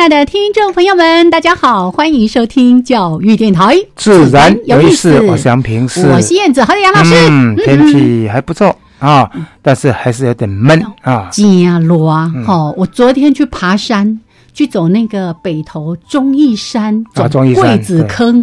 [0.00, 5.20] 爱的听众朋友们，大家好，欢迎收听教育电台，自然有意思。
[5.20, 7.14] 我是杨平，我是燕子，好的，杨老师。
[7.28, 11.28] 嗯，天气还不错啊，但是还是有点闷啊。
[11.30, 14.18] 加罗啊，哦，我昨天去爬山，
[14.54, 18.42] 去走那个北头忠义山，走桂子坑。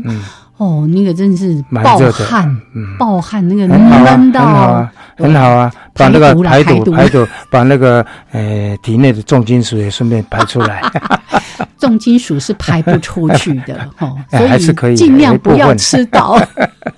[0.57, 2.61] 哦，那个真是暴汗，
[2.97, 10.81] 暴汗，那个闷到很好啊，把那个排毒排毒，把那个呃体内的重金属也顺便排出来。
[11.77, 16.39] 重金属是排不出去的， 哦，所以尽量不要吃到。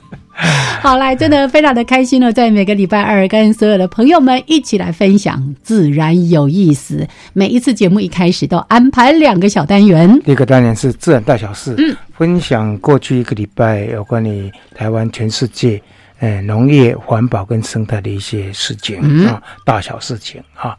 [0.81, 7.05] 好，来，真的非常的开心呢，在每个礼拜二跟所有的朋友们一起来分享自然有意思。
[7.33, 15.81] 每一次节目一开始都安排两个小单元，第一个单元是自然大小事，嗯，分享过去一个礼拜有关于台湾、全世界，
[16.19, 20.77] 哎，农业、环保跟生态的一些事情啊，大小事情啊。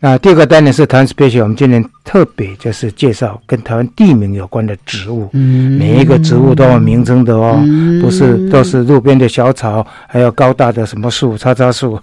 [0.00, 7.58] 那第二个单元是台湾 special，我们今年特别就是介绍跟台湾地名有关的植物，嗯每一个植物都有名称的哦，
[8.02, 11.98] 不是都是路边的小草，还有高大的什么树，叉叉树。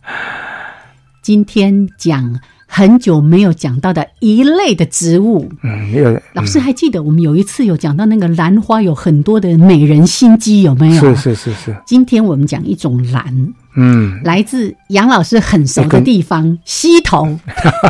[1.22, 2.40] 今天讲。
[2.72, 11.00] 很久没有讲到的一类的植物，嗯，有老师还记得我们有一次有讲到那个兰花有很多的美人心机有没有？
[11.00, 11.76] 是是是是。
[11.84, 17.38] 今天我们讲一种兰，嗯，来自杨老师很熟的地方溪头，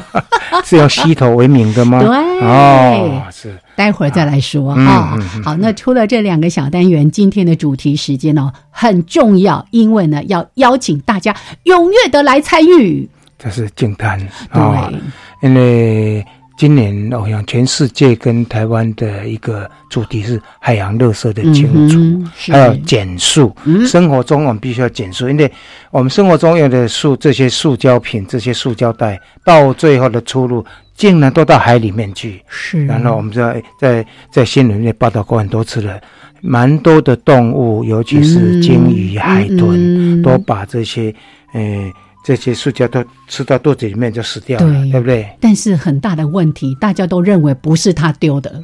[0.64, 2.00] 是要溪头为名的吗？
[2.00, 2.08] 对，
[2.40, 3.58] 哦，是。
[3.74, 5.18] 待会儿再来说哈。
[5.42, 13.08] 好，那除了这两个小单元，今天的主题时间呢很重要，因为呢要邀请大家踊跃的来参与。
[13.38, 14.20] 这是净滩
[14.52, 15.00] 对，
[15.40, 16.22] 因为
[16.60, 23.50] 今年我想全世界跟台湾的一个主题是海洋垃圾的清除，还有减塑。
[23.86, 25.50] 生活中我们必须要减塑，因为
[25.90, 30.62] 我们生活中用的塑这些塑胶品、这些塑胶袋，到最后的出路
[30.94, 32.42] 竟然都到海里面去。
[32.46, 35.98] 是，然后我们在在在新闻里报道过很多次了，
[36.42, 41.14] 蛮多的动物，尤其是鲸鱼、海豚，都把这些
[41.54, 41.90] 呃。
[42.24, 45.28] 这些塑胶都吃到肚子里面就死掉了，对不对？
[45.40, 48.62] 但是很大的问题，大家都认为不是他丢的。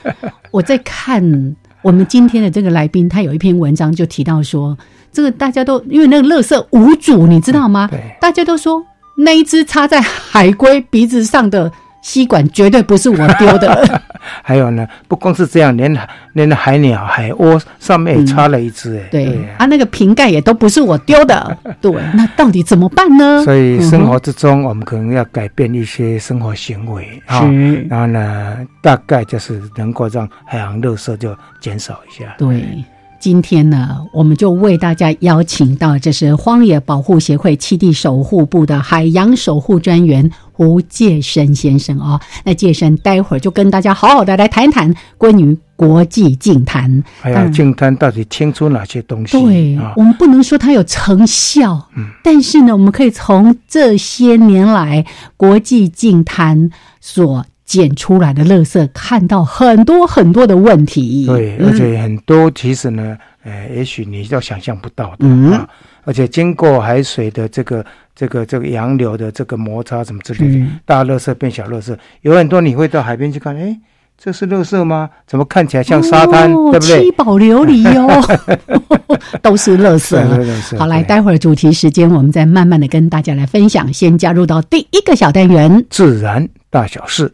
[0.50, 4.76] 我在看我们今天的这个来宾，他有一篇文章就提到说，
[5.12, 7.88] 这个大家都因为那个垃圾无主，你知道吗？
[7.90, 8.84] 对，大家都说
[9.16, 11.70] 那一只插在海龟鼻子上的。
[12.08, 14.00] 吸管绝对不是我丢的。
[14.42, 15.94] 还有呢，不光是这样，连
[16.32, 18.96] 连海鸟、海鸥上面也插了一只。
[18.98, 19.26] 哎，对
[19.58, 21.56] 啊，那个瓶盖也都不是我丢的。
[21.82, 23.44] 对，那到底怎么办呢？
[23.44, 27.42] 所以生活之中，我们可能要改变一些生活行为啊。
[27.90, 32.34] 然后呢，大概就是能够让海洋垃圾就减少一下。
[32.38, 32.64] 对。
[33.20, 42.20] 今天呢，我们就为大家邀请到，这是荒野保护协会七地守护部的海洋守护专员胡介生先生哦。
[42.44, 49.32] 那介生待会儿就跟大家好好的来谈一谈关于国际净滩，哎呀净滩到底清出哪些东西？
[49.32, 55.04] 对，我们不能说它有成效，嗯，但是呢，我们可以从这些年来
[55.36, 57.44] 国际净滩所。
[57.68, 61.26] 捡出来的垃圾，看到很多很多的问题。
[61.26, 65.68] 对，而且很多其实呢，呃，也许你都想象不到的啊。
[66.04, 67.84] 而且经过海水的这个、
[68.16, 73.78] 这个、这个洋流的这个摩擦什么之类的，大垃圾变小垃圾，有很多你会到海边去看，哎，
[74.16, 75.10] 这是垃圾吗？
[75.26, 76.50] 怎么看起来像沙滩？
[76.72, 77.02] 对不对？
[77.02, 78.38] 七宝琉璃哦，
[79.42, 80.78] 都是垃圾。
[80.78, 83.92] 好，来，待会儿主题时间，我们再慢慢的跟大家来分享。
[83.92, 87.30] 先加入到第一个小单元：自然大小事。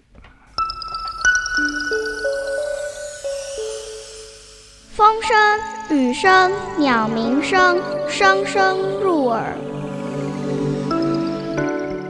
[4.97, 5.37] 风声、
[5.99, 9.43] 雨声、鸟鸣声，声声入耳。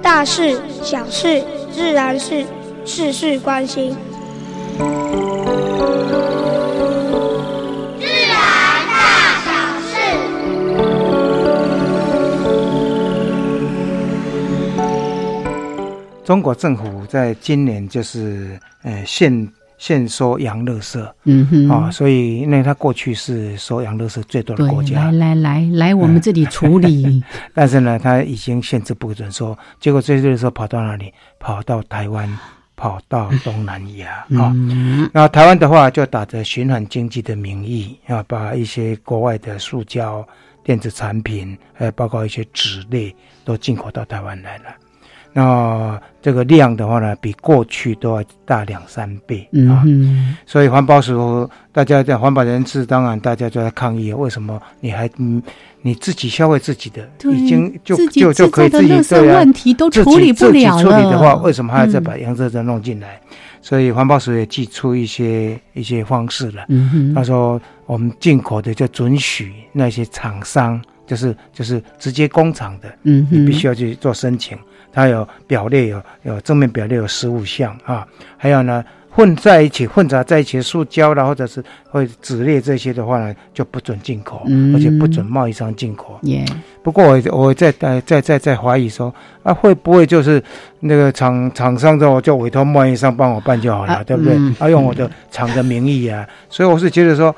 [0.02, 1.42] 大事、小事、
[1.72, 2.44] 自然事，
[2.84, 3.96] 事事关心。
[7.98, 8.36] 自然
[8.92, 9.48] 大小
[9.80, 9.94] 事。
[16.22, 19.50] 中国政府在今年就是，呃，现。
[19.84, 27.22] 限收洋乐色嗯哼，啊，所以因为它过去是收洋乐色最多的国，家来，来来来，我们这里处理，
[27.52, 31.12] 但是呢，它已经限制不准收，结果这些垃圾跑到哪里？
[31.38, 32.26] 跑到台湾，
[32.74, 34.50] 跑到东南亚啊。
[34.54, 40.26] 嗯，那台湾的话，就打着循环经济的名义啊，把一些国外的塑胶、
[40.64, 43.14] 电子产品，还有包括一些纸类，
[43.44, 44.64] 都进口到台湾来了。
[45.36, 49.82] 那这个量的话呢，比过去都要大两三倍嗯啊。
[49.84, 55.42] 哼，所以环保署大家在环保人士，当然大家就在抗议，为什么你还嗯
[55.82, 63.20] 你自己消费自己的，已经就就就可以自己造的问题都自己处理不自己了处理的话，为什么还要再嗯把洋垃圾弄进来？
[63.60, 66.64] 所以环保署也寄出一些一些方式了。
[66.68, 74.56] 嗯哼，他说，我们进口的就准许那些厂商，就是就是直接工厂的，嗯，你必须要去做申请。
[74.94, 78.06] 它有表列有有正面表列有十五项啊，
[78.36, 86.18] 还有呢混在一起混杂在一起塑胶啦，或者是会纸类这些的话呢，就不准进口，嗯而且不准贸易商进口。
[86.22, 86.44] 耶，
[86.82, 90.42] 不过我我在在在在在怀疑说啊，会不会就是
[90.80, 94.34] 那个厂厂商的我就委托贸易商帮我办就好了，啊对不对？
[94.36, 97.34] 嗯啊，用我的厂的名义啊，所以我是觉得说。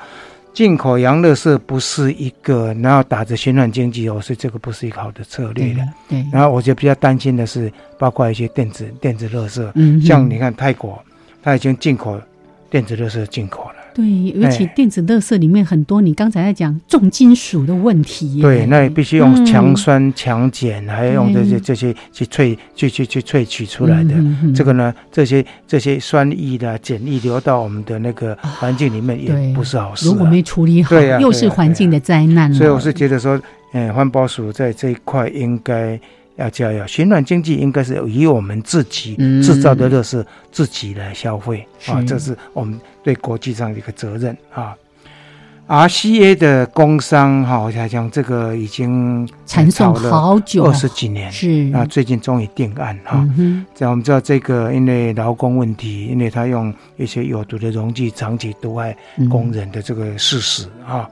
[0.57, 5.87] 进口洋乐色不是一个，然后打着循环经济哦，所以这个不是一个好的策略对的。
[6.09, 10.99] 对，然后我就比较担心的是，包括一些电子电子乐色，嗯，像你看泰国，
[11.43, 12.19] 它已经进口
[12.71, 13.76] 电子乐色进口了。
[13.97, 24.13] 对，而且哎电子垃圾里面很多，你刚才在讲重金属的问题耶，对，那也必须用嗯强酸、强碱，还要用这些嗯这些去萃去去去萃取出来的。
[24.53, 30.11] 这个呢，这些这些酸液的碱液流到我们的那个环境里面，也不是好事、啊。
[30.11, 32.53] 如果没处理好，又是环境的灾难。
[32.53, 33.41] 所以我是觉得说，
[33.73, 35.99] 嗯，环保署在这一块应该
[36.37, 36.87] 要加油。
[36.87, 44.73] 循环经济应该是以我们自己嗯制造的乐事自己来消费、啊是，这是我们对国际上的一个责任啊。
[45.69, 53.17] RCA 的工商哈，我想讲这个已经缠讼好久，二十几年，是啊，最近终于定案哈。
[53.17, 61.05] 嗯哼，这样我们知道这个，因为劳工问题，因为他用一些有毒的溶剂长期毒害嗯工人的这个事实啊，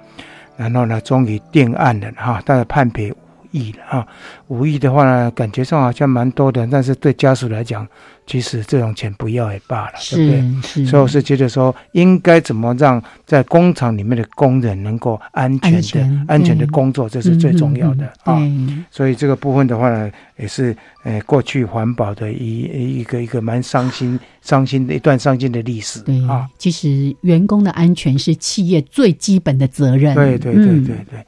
[0.55, 3.13] 然后呢，终于定案了哈，大概判赔
[3.55, 4.07] 五亿了哈。
[4.47, 7.87] 五亿的话呢，感觉上好像蛮多的，但是对家属来讲，
[8.27, 10.85] 其实这种钱不要也罢了，对不对？
[10.85, 18.39] 所以我是觉得说，应该怎么让在工厂里面的工人能够安全的、安全的工作，这是最重要的啊。
[18.91, 26.47] 所以这个部分的话呢，也是呃过去环保的一一个一个蛮伤心、伤心的一段伤心的历史对啊。
[26.57, 30.13] 其实员工的安全是企业最基本的责任。
[30.13, 31.25] 对对对嗯对对。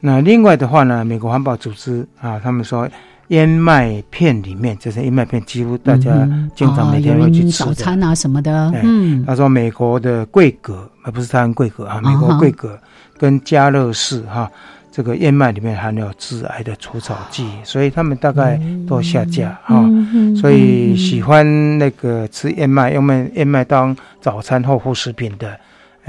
[0.00, 2.88] 那另外的话呢，美国环保组织啊，他们说
[3.28, 7.66] 燕麦片里面，就是燕麦片，几乎大家嗯经常每天会去吃的。
[7.66, 8.70] 早餐啊什么的。
[8.74, 12.78] 哎，嗯，他说美国的桂格，而不是台湾桂格啊，美国桂格
[13.18, 14.50] 跟加乐士哈、
[14.90, 25.58] 这个燕麦里面含有致癌的除草剂，所以他们大概都下架哈、嗯嗯所以喜欢那个吃燕麦，用麦燕麦当早餐或副食品的，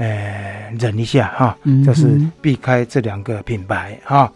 [0.00, 4.32] 呃，忍一下哈，嗯就是避开这两个品牌哈。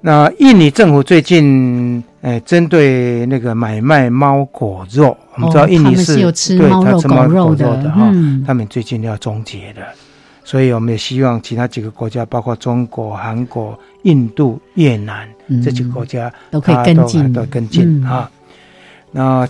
[0.00, 6.16] 那印尼政府最近，呃，针对那个买卖猫狗肉，我们知道印尼是,、
[6.56, 8.42] 对猫肉他吃猫狗肉的的哈，嗯。
[8.46, 9.82] 他们最近要终结的，
[10.42, 15.62] 所以我们也希望其他几个国家，包括中国、韩国、印度、越南、嗯。
[15.62, 17.30] 这几个国家，都可以跟进。
[17.30, 18.04] 都跟进嗯。
[18.04, 18.30] 啊。
[19.10, 19.46] 那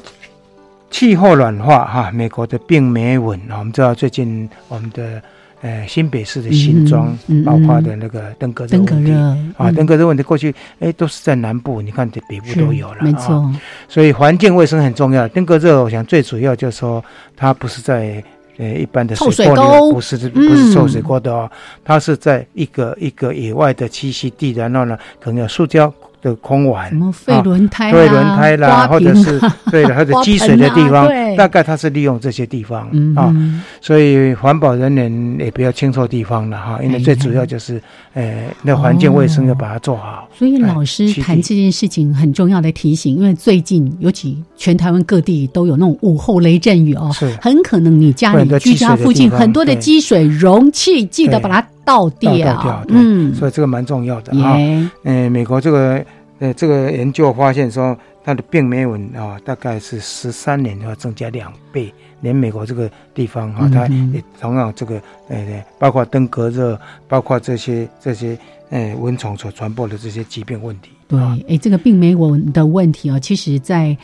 [0.93, 5.21] 气候暖化哈，美国的病媒蚊啊，我们知道最近我们的
[5.63, 9.11] 呃新北市的新庄嗯嗯嗯爆发的那个登革热问题
[9.57, 13.03] 啊，嗯登革热问题过去哎都是在南部，你看北部都有了，啊。
[13.03, 13.53] 没错，
[13.89, 15.27] 所以环境卫生很重要。
[15.29, 17.03] 登革热，我想最主要就是说，
[17.35, 18.23] 它不是在
[18.59, 21.51] 呃一般的臭水沟不是不嗯是臭水沟的哦，
[21.83, 26.95] 它是在一个一个野外的栖息地，然后呢，可能有塑胶的空碗什。
[26.95, 33.35] 么废轮胎啦、对轮胎啦，或者是 对的，或者积水的地方啊，大概它是利用这些地方啊，
[33.81, 37.83] 所以环保人员也不要清错地方了哈，因为最主要就是，
[38.15, 40.29] 呃，那环境卫生要把它做好。
[40.35, 52.33] 所以老师哎谈这件事情很重要的提醒，因为最近尤其全台湾各地都有那种午后雷阵雨哦，是很可能你家里居家附近很多的积水容器，记得把它倒掉。
[52.33, 54.55] 倒掉对嗯，所以这个蛮重要的啊。
[54.57, 56.05] 嗯，呃，美国这个
[56.39, 61.93] 呃这个研究发现说，它的病媒蚊啊，大概是十三年要增加两倍。
[62.21, 68.39] 连美国这个地方哈、它也同样这个呃，包括登革热，包括这些这些
[68.71, 70.93] 呃蚊虫所传播的这些疾病问题。
[71.09, 73.97] 对，啊哎，这个病媒蚊的问题啊，其实在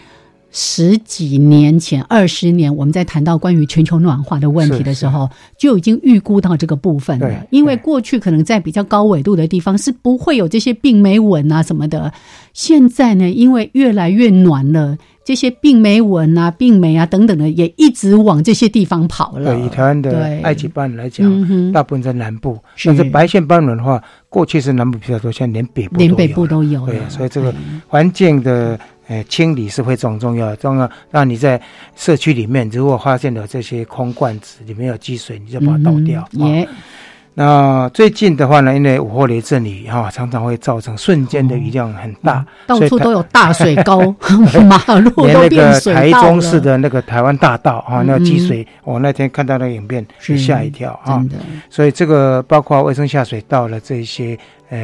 [0.51, 5.29] 十几年前、二十年，我们在谈到关于全球暖化的问题的时候，
[5.59, 7.47] 就已经预估到这个部分了。
[7.51, 12.13] 因为过去可能在比较高纬度的地方是不会有这些病媒蚊啊什么的，
[12.53, 14.97] 现在呢，因为越来越暖了。
[15.25, 19.55] 这些病媒蚊啊、病媒啊等等的，也一直往这些地方跑了。
[19.55, 22.59] 对，以台湾的埃及斑来讲，大部分在南部。
[22.83, 26.87] 但是白线斑蚊的话，过去是南部比较多，现在连北部连北部都有。
[26.87, 27.55] 对，所以这个
[27.87, 30.55] 环境的呃清理是非常重要。
[30.57, 31.61] 重要，让你在
[31.97, 36.27] 社区里面，如果发现了这些空罐子里面有积水，你就把它倒掉。
[36.33, 36.69] 也。
[37.35, 44.13] 那最近的话呢，因为五号雷阵雨哈，常常会造成瞬间的雨量很大，到处都有大水沟，
[44.69, 51.25] 马路都变水台中市的那个台湾大道啊，那积水，我那天看到那个影片，是吓一跳啊。
[51.71, 54.37] 所以这个包括卫生下水道的这些
[54.71, 54.79] 呃。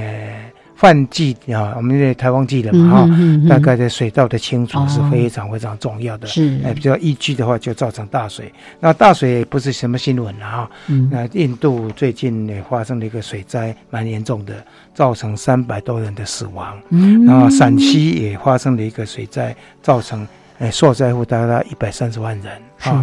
[0.84, 6.26] 换季啊，我们这台湾季了嘛哈，大概在水道的清除是非常非常重要的。
[6.26, 8.52] 是，哎，比较一季的话就造成大水。
[8.80, 10.70] 那大水不是什么新闻了哈。
[11.10, 14.52] 那印度最近也发生了一个水灾，蛮严重的，
[14.92, 16.78] 造成三百多人的死亡。
[16.90, 17.24] 嗯。
[17.24, 23.02] 然后陕西也发生了一个水灾，造成哎受灾户大概一百三十万人啊。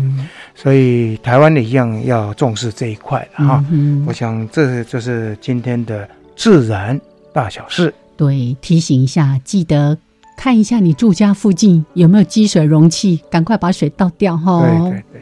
[0.54, 3.66] 所以台湾也一样要重视这一块哈。
[3.72, 4.06] 嗯。
[4.08, 7.02] 我想这就是今天的自然。
[7.34, 9.98] 大小事，对，提醒一下，记得
[10.38, 14.62] 看一下你住家附近有没有积水容器，赶快把水倒掉哈。
[14.62, 15.22] 对对对。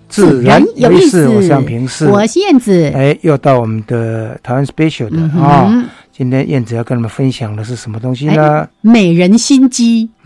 [0.11, 2.05] 自然有意思，我想平视。
[2.05, 2.91] 我是燕子。
[2.93, 5.89] 哎，又到我们的台湾 special 的啊！
[6.11, 8.67] 今天燕子要跟你们分享的是什么东西呢？
[8.81, 10.09] 美人心机。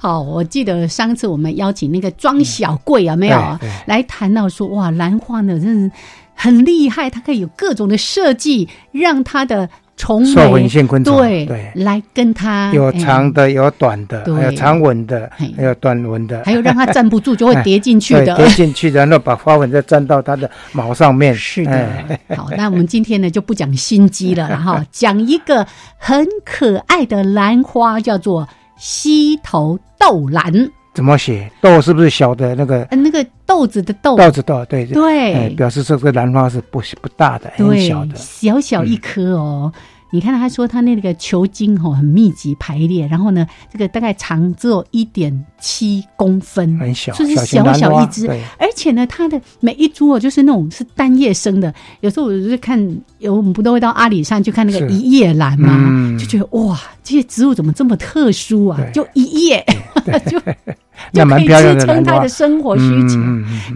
[0.00, 5.90] 好，我记得上次我们邀请那个庄小贵啊，没有来谈到说，哇，兰花呢，真是
[6.34, 9.68] 很厉害，它可以有各种的设计，让它的。
[9.96, 21.34] 虫纹线昆虫对对，来跟它有长的有短的，还有长纹的，还有短纹的，还有让它站不住就会 叠进去的，叠进去，然后把花纹再粘到它的毛上面。
[21.36, 21.88] 是的，
[22.36, 30.70] 好，那我们今天呢就不讲心机了， 然后讲一个很可爱的兰花，叫做溪头豆兰。
[30.96, 31.78] 怎么写豆？
[31.78, 32.84] 是不是小的那个？
[32.84, 34.16] 呃，那个豆子的豆。
[34.16, 35.50] 豆子豆，对对。
[35.50, 39.70] 表示这个兰花是不不大的，很小的，小小一颗哦。
[40.10, 48.26] 你看他说他那个球茎哦很密集排列，然后呢，这个大概长只有一点七公分，很小，就是小小一只。
[48.56, 51.74] 而且呢，它的每一株哦，就是那种是单叶生的。
[52.00, 52.80] 有时候我就是看，
[53.18, 56.16] 有我们不都会到阿里山去看那个一叶兰吗？
[56.18, 58.80] 就觉得哇，这些植物怎么这么特殊啊？
[58.94, 59.62] 就一叶
[60.30, 60.40] 就。
[61.12, 63.20] 就可以支撑他的生活需求。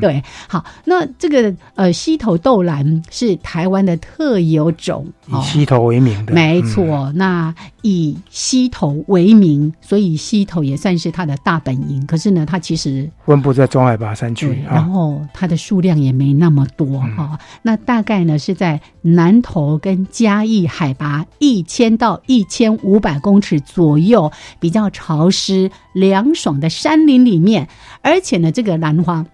[0.00, 7.12] 对，好，那这个呃，溪头豆兰是台湾的特有种，以溪头为名的，没错。
[7.14, 12.04] 那以溪头为名，所以溪头也算是它的大本营。
[12.06, 17.38] 可是呢，它其实分布在中海拔山区，然后它的数量也没那么多哈。
[17.62, 27.00] 那大概呢是在南投跟嘉义海拔一千到一千五百公尺左右，比较潮湿凉爽的山。
[27.00, 27.68] 林里面，
[28.02, 29.24] 而且呢，这个兰花，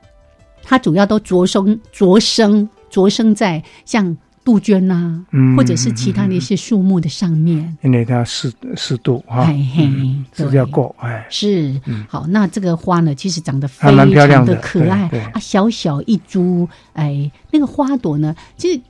[0.62, 5.24] 它主要都着生、着生、着生在像杜鹃呐，
[5.56, 9.52] 或者是其他的一些树木的上面，因为它湿湿度哈，
[10.34, 11.80] 是要够哎，是。
[12.08, 12.26] 好。
[12.28, 18.80] 那这个花呢，其实长得非常的可爱啊，小小一株，哎，那个花朵呢，其实。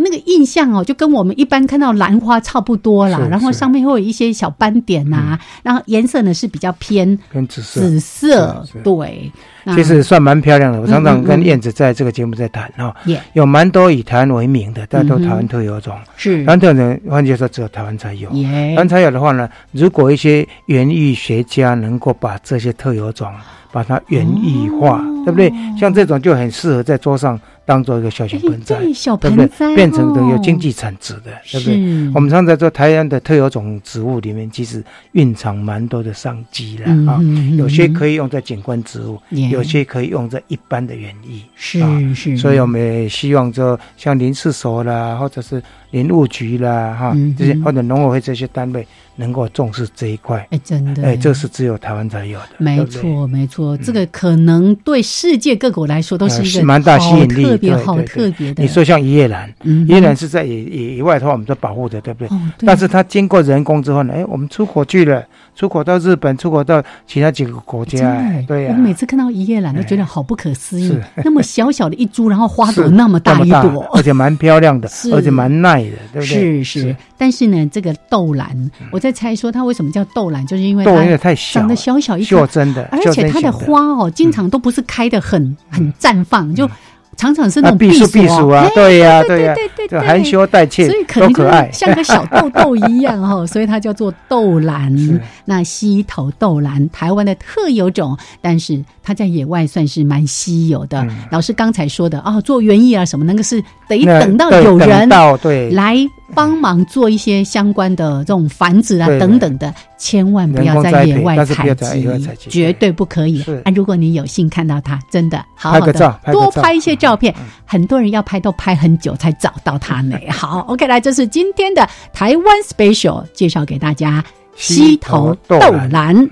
[0.00, 9.30] 那个印象哦，就跟我们一般看到兰花差不多啦，然后上面会有一些小斑点呐，然后颜色呢是比较偏偏紫色，紫色对，
[9.74, 10.80] 其实算蛮漂亮的。
[10.80, 12.94] 我常常跟燕子在这个节目在谈哈，
[13.32, 18.30] 有蛮多以台湾为名的，但都台湾特有种，是，台湾特有换句话说，只有台湾才有。
[18.30, 23.28] 台湾才有的话呢，如果一些园艺学家能够把这些特有种。
[23.70, 25.52] 把它园艺化，对不对？
[25.78, 27.38] 像这种就很适合在桌上
[27.68, 29.46] 当做一个小型盆栽，对小对不对？
[29.46, 31.74] 盆栽变成哦有经济产值的，对不对？
[31.74, 34.82] 是我们常在说台湾的特有种植物里面，其实
[35.12, 37.18] 蕴藏蛮多的商机的嗯啊。
[37.20, 41.42] 嗯有些可以以用在景观植物，耶有些可以用在一般的园艺。
[41.54, 48.86] 是啊是，所以我们也希望说，像林试所啦，或者是林务局啦，哈嗯，这些嗯或者农委会这些单位，
[49.18, 50.46] 能够重视这一块。
[50.50, 51.02] 哎真的。
[51.02, 58.62] 哎，这是只有台湾才有的，没错，没错，这个可能对世界各国来说都是一个蛮大吸引力特别好特别的。
[58.62, 62.38] 你说像椰兰，嗯哼，椰兰是在野野野外的话，我们都保护的，对不对？
[62.64, 65.24] 但是它经过人工之后呢，哎，我们出口去了，
[65.58, 70.86] 出口到日本，出口到其他几个国家，对呀、我每次看到一叶兰都觉得好不可思议。
[70.86, 76.62] 是，那么小小的一株，然后花朵 那么大一朵，而且蛮漂亮的 是，而且蛮耐的，对不对？
[76.62, 86.70] 是是，但是呢，这个豆兰，我在猜说它为什么叫豆兰，就是因为它长得小小一袖颗，珍的，而且它的花哦，经常都不是开的很很绽放，就
[87.18, 91.44] 常常是那啊，种避暑避暑啊哎，对呀对对呀，对对对，就含羞带怯所以，可能就。
[91.72, 94.96] 像个小豆豆一样 哈、所以它叫做豆兰。
[95.44, 101.02] 那溪头豆兰，台湾的特有种，但是它在野外算是蛮稀有的。
[101.02, 105.96] 嗯老师刚才说的哦，做园艺啊什么，那个是得等到有人到对来
[106.34, 112.50] 帮忙做一些相关的这种繁殖啊等等的，千万不要在野外采集。
[112.50, 113.72] 绝对不可以啊！
[113.74, 120.18] 如果你有幸看到它，真的好好的多拍一些照片嗯，很多人要拍都拍很久才找到它呢。
[120.30, 124.22] 好，OK，来，这是今天的台湾 special 介绍给大家
[124.54, 126.28] 溪头豆溪头豆兰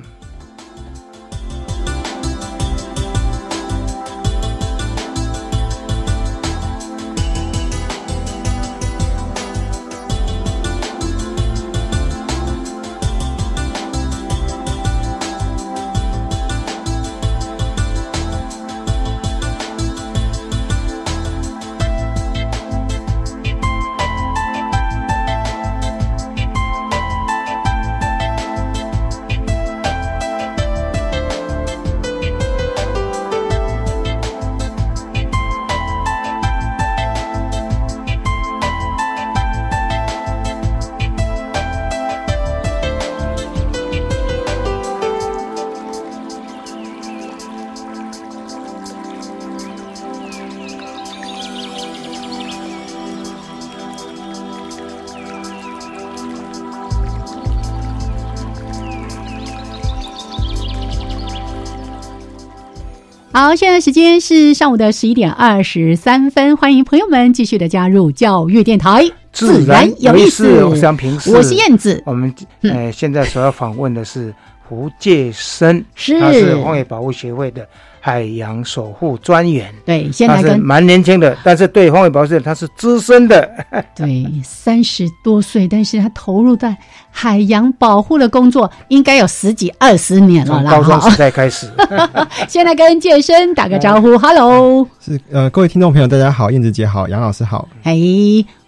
[63.46, 70.64] 好，现在时间是上午的十一点二十三分，欢迎朋友们继续的加入教育电台，自然有意思。
[70.64, 72.72] 我是平，我是燕子，我们嗯。
[72.72, 74.34] 呃现在所要访问的是
[74.68, 77.66] 胡介生，是他是荒野保护协会的
[78.00, 79.72] 海洋守护专员。
[79.84, 83.48] 对，先他来跟是蛮年轻的，但是对荒野保护协会他是资深的。
[83.94, 86.76] 对三十多岁，但是他投入在
[87.10, 90.70] 海洋保护的工作，应该有十几二十年了啦。
[90.70, 91.68] 高中哈时代开始，
[92.48, 97.68] 先来跟健身打个招呼，Hello，是呃，各位听众朋友，大家好，燕子姐好，杨老师好。
[97.84, 97.94] 哎，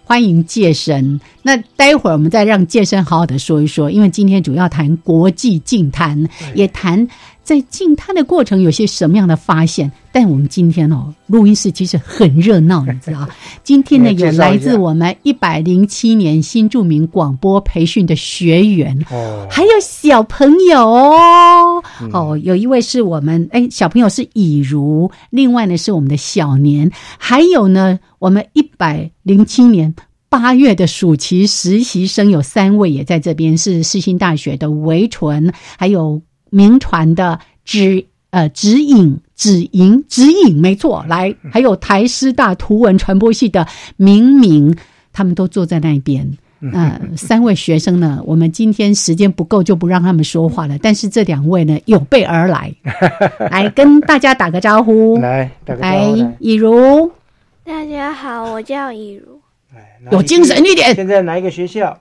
[0.09, 1.21] 欢迎健身。
[1.43, 7.07] 那待会儿我们再让健身好好的说一说，因为今天主要谈国际净滩，也谈
[7.49, 9.91] 在净滩的过程有些什么样的发现。
[10.11, 13.27] 但我们今天哦，录音室其实很热闹，你知道？
[13.63, 21.83] 今天呢，有来自我们一百零七年新著名广播培训的学员，哦，还有小朋友哦，
[22.13, 29.91] 哦，有一位是我们哎，小朋友是以如，另外呢是我们的小年，还有呢我们一百零七年。
[30.31, 44.75] 八月的暑期实习生有三位也在这边，是世新大学的维纯，还有民传的指呃指引指引指引，没错，来，还有台师大图文传播系的明明，
[45.13, 46.37] 他们都坐在那边。
[46.73, 50.77] 呃，三位学生呢，我们今天时间不够，就不让他们说话了。
[50.81, 52.75] 但是这两位呢，有备而来，
[53.49, 55.17] 来跟大家打个招呼。
[55.19, 57.09] 来打个招来呼来，以如
[57.63, 59.39] 大家好，我叫以如。
[60.11, 60.93] 有精神一点。
[60.95, 61.97] 现在哪一个学校？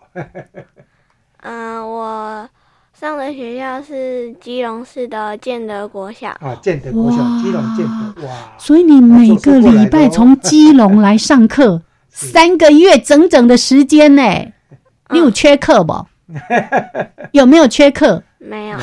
[1.43, 2.49] 嗯、我
[2.99, 6.31] 上的学校是基隆市的建德国小。
[6.41, 11.81] 啊，建德国小，基隆建德，哇，所以你每个礼拜从基隆来上课，
[12.11, 14.23] 三个月整整的时间呢，
[15.11, 16.07] 你有缺课不？
[17.31, 18.23] 有没有缺课？
[18.39, 18.79] 没有，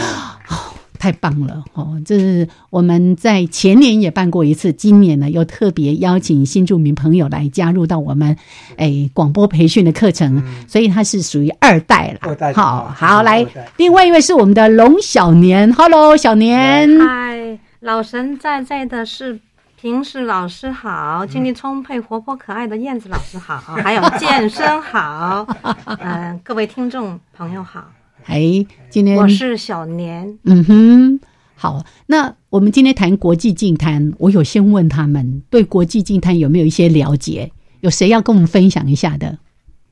[1.05, 2.01] 太棒了哦！
[2.03, 8.35] 这是我们在前年也办过一次，今年呢又特别邀请新住民朋友来加入到我们
[8.77, 12.21] 诶广播培训的课程，所以他是属于二代了。
[12.21, 13.45] 二代好哦好来，
[13.77, 19.39] 另外一位是我们的龙小年，Hello 小年，嗨，老神在在的是
[19.79, 25.45] 平时老师好，精力充沛、活泼可爱的燕子老师好，还有健身好，
[26.01, 27.91] 嗯，各位听众朋友好。
[28.25, 30.39] 哎，今天我是小年。
[30.45, 31.19] 嗯哼，
[31.53, 37.51] 好，那我们今天谈国际净滩，我有先问他们对国际净滩有没有一些了解？
[37.81, 39.37] 有谁要跟我们分享一下的？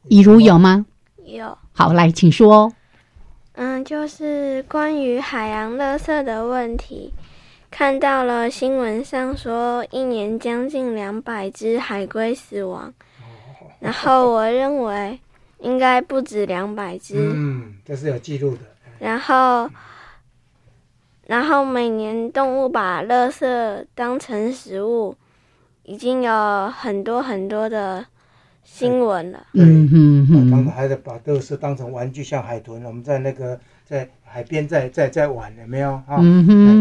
[0.08, 0.88] 以如有吗？
[1.24, 1.56] 有。
[1.74, 2.74] 好，来，请说。
[3.54, 7.14] 嗯，就是关于海洋垃圾的问题，
[7.70, 12.92] 看到了新闻上说，一年将近两百只海龟死亡，
[13.80, 15.20] 然后我认为。
[15.64, 18.60] 应该不止两百只，嗯，这是有记录的。
[19.00, 19.70] 然后，
[21.26, 25.16] 然后每年动物把垃圾当成食物，
[25.84, 28.06] 已经有很多很多的
[28.64, 29.48] 新闻了。
[29.54, 36.22] 嗯嗯嗯，他们还在把垃圾当成玩具，像海豚，我们在那个在海边在在在玩，有没有啊？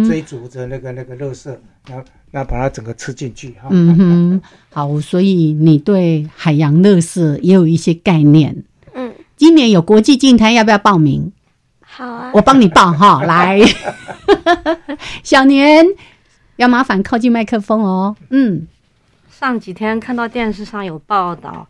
[0.07, 1.57] 追逐着那个那个垃圾，
[1.89, 2.05] 然后。
[2.35, 3.69] 那把它整个吃进去哈。
[3.71, 8.65] 嗯哼，好，所以你对海洋垃圾也有一些概念。
[9.43, 11.33] 嗯，今年有国际净滩，要不要报名？
[11.81, 13.23] 好啊，我帮你报哈。
[13.27, 13.61] 来，
[15.25, 15.85] 小年
[16.57, 18.15] 要麻烦靠近麦克风哦。
[18.31, 18.69] 嗯，
[19.29, 21.67] 上几天看到电视上有报道，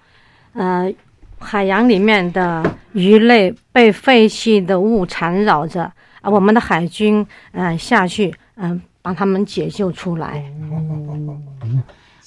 [0.53, 0.93] 呃，
[1.39, 8.79] 海洋里面的鱼类被废弃的物缠绕着啊，我们的海军嗯下去嗯。
[9.05, 10.45] 把他们解救出来，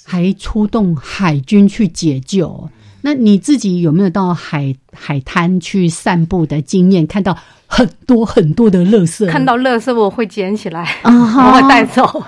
[0.04, 2.68] 还出动海军去解救。
[3.06, 7.06] 那你自己有没有到海海滩去散步的经验？
[7.06, 7.38] 看到
[7.68, 12.24] 很多很多的垃圾，看到垃圾我会捡起来，我会带走。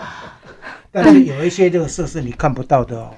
[0.92, 3.10] 但是有一些垃圾是你看不到的哦，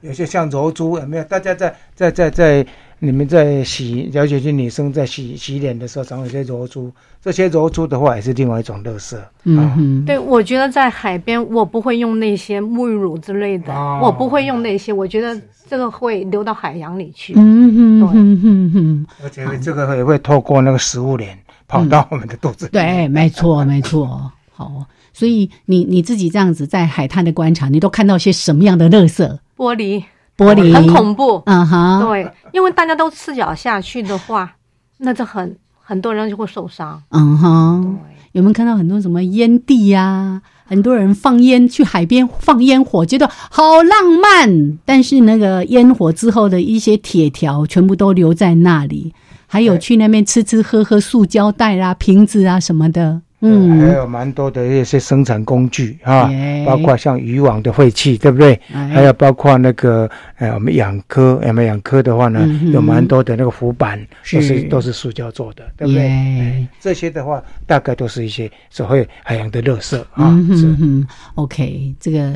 [0.00, 1.24] 有些像柔珠有没有？
[1.24, 2.66] 大家在在在在。
[3.04, 6.88] 你们在洗了解，些女生在洗洗脸的时候，常有些揉珠。
[7.20, 9.20] 这些揉珠的话，也是另外一种乐色。
[9.42, 14.92] 嗯，对，我觉得在海边，我不会用那些沐浴乳之类的，我不会用那些。
[14.92, 15.36] 我觉得
[15.68, 17.34] 这个会流到海洋里去。
[17.36, 21.36] 嗯哼，对，嗯而且这个也会透过那个食物链
[21.66, 22.68] 跑到我们的肚子。
[22.68, 24.30] 对，没错，没错。
[24.52, 29.40] 好，所以你你自己这样子在海滩的观察，你都看到些什么样的乐色？
[29.56, 30.04] 玻璃。
[30.42, 30.74] 玻璃。
[30.74, 34.52] 很恐怖，嗯哼，对，因为大家都赤脚下去的话，
[34.98, 37.98] 那就很很多人就会受伤，嗯哼。
[38.32, 40.40] 有没有看到很多什么烟蒂呀？
[40.64, 49.12] 很多人放烟去海边放烟火，觉得好浪漫，但是那个烟火之后的一些铁条全部都留在那里，
[49.46, 53.20] 还有去那边吃吃喝喝塑胶袋啊、瓶子啊什么的。
[53.44, 56.30] 嗯，还有蛮多的一些生产工具啊，
[56.64, 58.56] 包括像渔网的废弃，对不对？
[58.70, 63.98] 还有包括那个呃，我们养科，我们养科的话呢，有蛮多的那个浮板
[64.32, 66.64] 都是都是塑胶做的，对不对？
[66.80, 70.38] 这些的话，大概都是一些所谓海洋的垃圾啊。
[70.56, 72.32] 是 OK，这个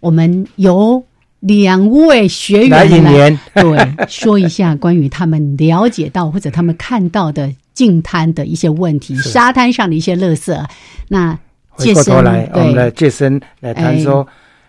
[0.00, 1.02] 我们由
[1.40, 7.50] 两位学员来对说一下关于他们了解到或者他们看到的。
[7.74, 10.64] 净滩的一些问题，沙滩上的一些垃圾。
[11.08, 11.36] 那
[11.70, 14.26] 回过头来，我们来健身来谈说，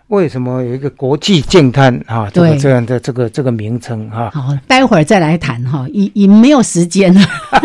[0.07, 2.27] 为什么有一个国际净滩啊？
[2.33, 4.31] 这个这样的这个这个名称哈。
[4.33, 7.21] 好，待会儿再来谈哈，已已没有时间了。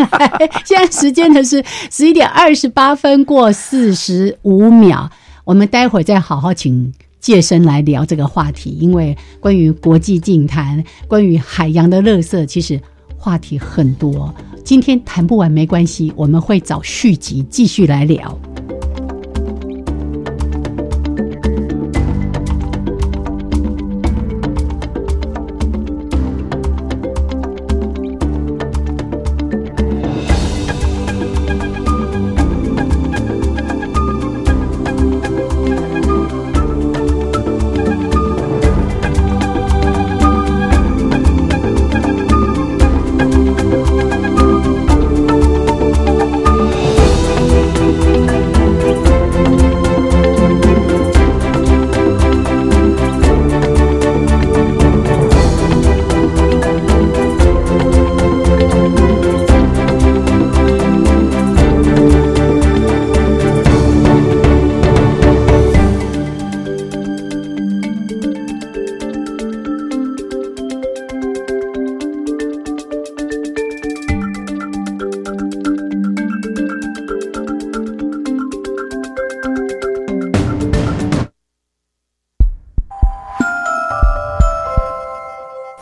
[0.64, 5.10] 现在时间呢是十一点二十八分过四十五秒，
[5.44, 12.78] 我们待会儿再好好请健身来聊这个话题，因为关于国际净滩，关于海洋的垃圾，其实。
[13.22, 18.38] 话题很多，今天谈不完没关系，我们会找续集继续来聊。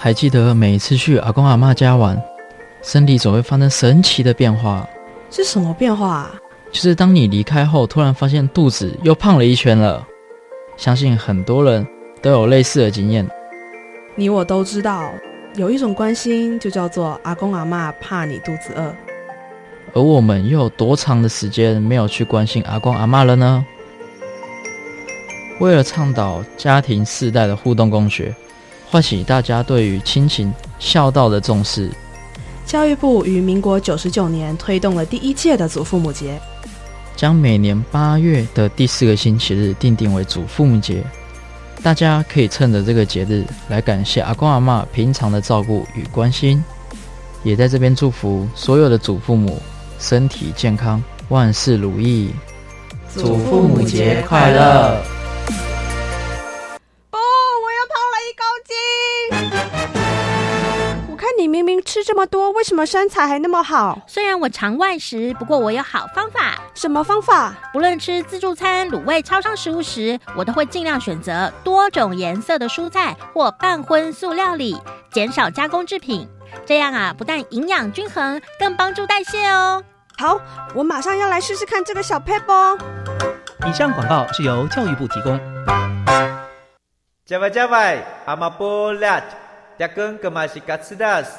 [0.08, 2.18] 还记得每一次去阿公阿妈家玩，
[2.80, 4.88] 身体总会发生神奇的变化。
[5.30, 6.30] 是什么变化？
[6.72, 10.02] 就是当你离开后，突然发现肚子又胖了一圈了。
[10.78, 11.86] 相信很多人
[12.22, 13.28] 都有类似的经验。
[14.14, 15.12] 你我都知道，
[15.56, 18.90] 有一种关心就叫做阿公阿妈怕你肚子饿。
[19.92, 23.62] 而我们又有多长的时间没有去关心阿公阿妈了呢？
[25.60, 28.34] 为了倡导家庭世代的互动共学，
[28.90, 31.90] 唤起大家对于亲情孝道的重视，
[32.64, 36.40] 教育部于民国九十九年推动了第一届的祖父母节，
[37.14, 41.04] 将每年八月的第四个星期日定定为祖父母节。
[41.82, 46.62] 大家可以趁着这个节日来感谢阿公阿妈平常的照顾与关心，
[47.44, 49.60] 也在这边祝福所有的祖父母
[49.98, 52.30] 身体健康，万事如意。
[53.14, 55.17] 祖父母节快乐！
[62.18, 63.96] 么多，为什么身材还那么好？
[64.08, 66.58] 虽然我常外食，不过我有好方法。
[66.74, 67.54] 什么方法？
[67.72, 74.76] 不论吃自助餐、卤味、超商食物时，我都会尽量选择多种颜色的蔬菜或半荤素料理，
[75.12, 76.28] 减少加工制品。
[76.66, 79.84] 这样啊，不但营养均衡，更帮助代谢哦。
[80.18, 80.40] 好，
[80.74, 82.80] 我马上要来试试看这个小 pebble。
[83.64, 85.38] 以上广告是由教育部提供。
[87.24, 89.22] 加外加外，阿玛波拉。
[89.78, 91.38] 扎根格玛西卡斯达斯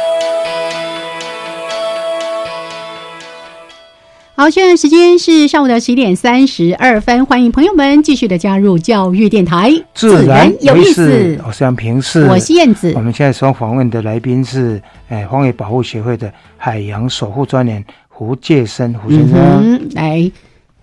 [4.41, 11.39] 好，现在时间是上午的十一点三十二分，欢迎朋友们继续的加入教育电台，自然有意思。
[11.45, 12.91] 我是杨平是，我是燕子。
[12.95, 19.79] 我们现在所访问的来宾是，哎，荒野保护协会的海洋守护专员胡介生胡先生。
[19.93, 20.31] 来，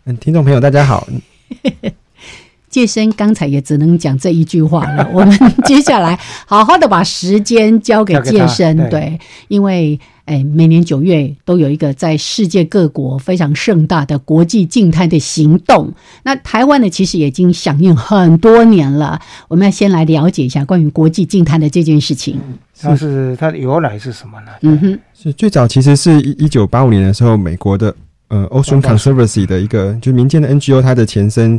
[0.05, 1.05] 嗯，听众朋友大家好。
[2.71, 6.17] 介生刚才也只能讲这一句话了， 我们接下来
[6.47, 9.19] 好好的把时间交给介生，对，
[9.49, 9.99] 因为。
[10.29, 15.91] 哎，每年九月都有一个在世界各国非常盛大的国际净滩的行动。
[16.23, 19.19] 那台湾呢，其实已经响应很多年了。
[19.49, 22.39] 我们要先来了解一下关于国际净滩的这件事情。
[22.79, 24.53] 它是它的由来是什么呢？
[24.61, 27.97] 嗯哼，是最早其实是一一九八五年的时候，美国的
[28.29, 31.59] 呃 Ocean Conservancy 的一个就是民间的 NGO，它的前身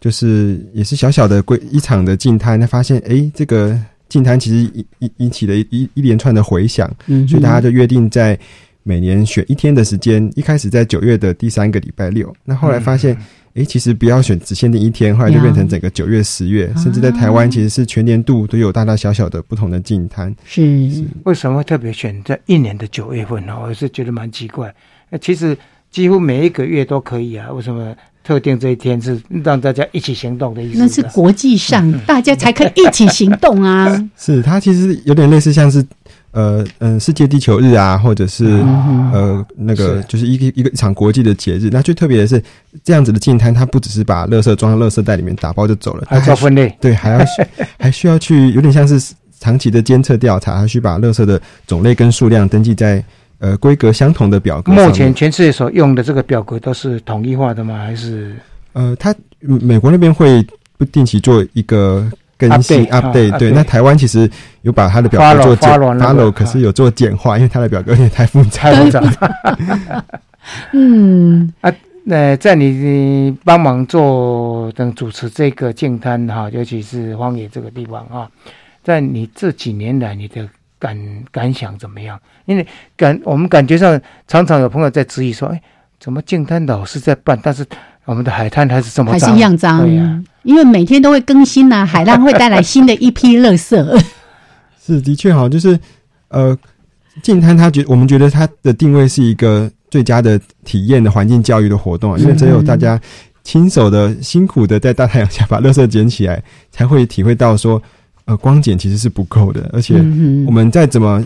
[0.00, 3.78] 就是也是小小的规一场的净滩，他发现哎这个。
[4.08, 6.90] 净滩其实引引引起了一一连串的回响，
[7.28, 8.38] 所以大家就约定在
[8.82, 12.32] 每年选一天的时间，一开始在九月的第三个礼拜六。
[12.44, 13.16] 那后来发现，
[13.54, 20.32] 哎，其实不要选只限定一天，后来就变成整个九月、十月，甚至在台湾其实是全年度都有大大小小的不同的净滩。
[20.44, 20.62] 是
[21.24, 23.58] 为什么特别选在一年的九月份呢？
[23.60, 24.72] 我是觉得蛮奇怪。
[25.10, 25.56] 那其实
[25.96, 27.96] 几乎每一个月都可以啊，为什么？
[28.22, 30.78] 特定这一天是让大家一起行动的意思。
[30.80, 33.96] 那是国际上大家才可以一起行动啊。
[34.18, 35.82] 是它其实有点类似，像是
[36.32, 38.44] 呃嗯世界地球日啊，或者是
[39.14, 41.70] 呃那个就是一个一个一场国际的节日。
[41.72, 42.42] 那最特别的是
[42.84, 46.76] 这样子的净滩，它不只是把垃圾装到垃圾袋里面打包就走了，还要分类。
[46.80, 47.20] 对，还要
[47.80, 53.02] 还需要去有点像是长期的监测调查，还需把垃圾的种类跟数量登记在。
[53.38, 54.72] 呃，规格相同的表格。
[54.72, 57.76] 目前全世界所用的这个表格都是统一化的吗？
[57.76, 58.34] 还是？
[58.72, 60.42] 呃，它美国那边会
[60.78, 63.38] 不定期做一个更新 update。
[63.38, 64.30] 对，那台湾其实
[64.62, 68.62] 有把它的表格做简 follow，可是有做简化，因为它的表格有点太复杂。
[68.72, 70.04] 太复杂。
[70.72, 71.70] 嗯啊，
[72.04, 78.26] 那在你帮忙做等主持这个净滩哈，尤其是荒野这个地方啊，
[78.82, 80.48] 在你这几年来你的。
[80.78, 80.96] 感
[81.30, 82.18] 感想怎么样？
[82.44, 85.60] 因为感我们感觉上常常有朋友在质疑说：“哎，
[85.98, 87.64] 怎么净滩老是在办，但是
[88.04, 89.88] 我们的海滩还是这么还是一样脏？”
[90.44, 94.04] 因为每天都会更新呐， 海浪会带来新的一批垃圾。
[94.84, 95.78] 是的确好，就是
[96.28, 96.56] 呃，
[97.22, 103.00] 净滩它觉我们觉得它的定位是一个最佳的体验的环境教育的活动啊，因为只有大家
[103.42, 107.82] 亲手的辛苦的在大太阳下把垃圾捡起来，才会体会到说。
[108.26, 109.96] 呃，光检其实是不够的，而且
[110.46, 111.24] 我们再怎么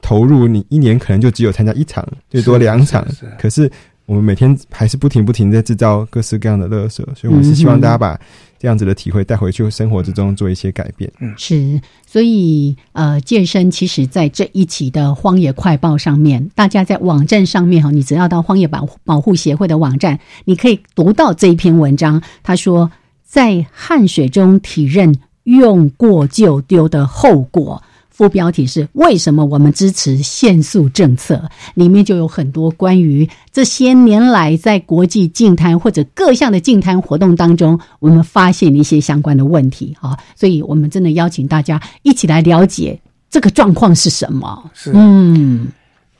[0.00, 3.06] 投入，你一年可能就只有参加一场，最多两场。
[3.38, 3.70] 可是
[4.06, 8.18] 我们每天还是不停不停在制造各式各样的垃圾，所以我们是希望大家把
[8.58, 11.12] 这样子的体会带回去生活之中，做一些改变。
[11.20, 11.78] 嗯，是。
[12.06, 22.22] 所以呃，健身其实在这一期的《荒野快报》上面，大家在网站上面哈，你只要到荒野保保护协会的网站，你可以读到这一篇文章。
[22.42, 22.90] 他说。
[23.30, 25.14] 在汗水中体认
[25.58, 27.82] 用过就丢的后果。
[28.08, 44.70] 副标题是“为什么我们支持限速政策”，里面就有很多关于这些年来在国际净滩或者各项的净滩活动当中，我们发现一些相关的问题啊，所以我们真的邀请大家一起来了解这个状况是什么。
[44.74, 45.68] 是，嗯，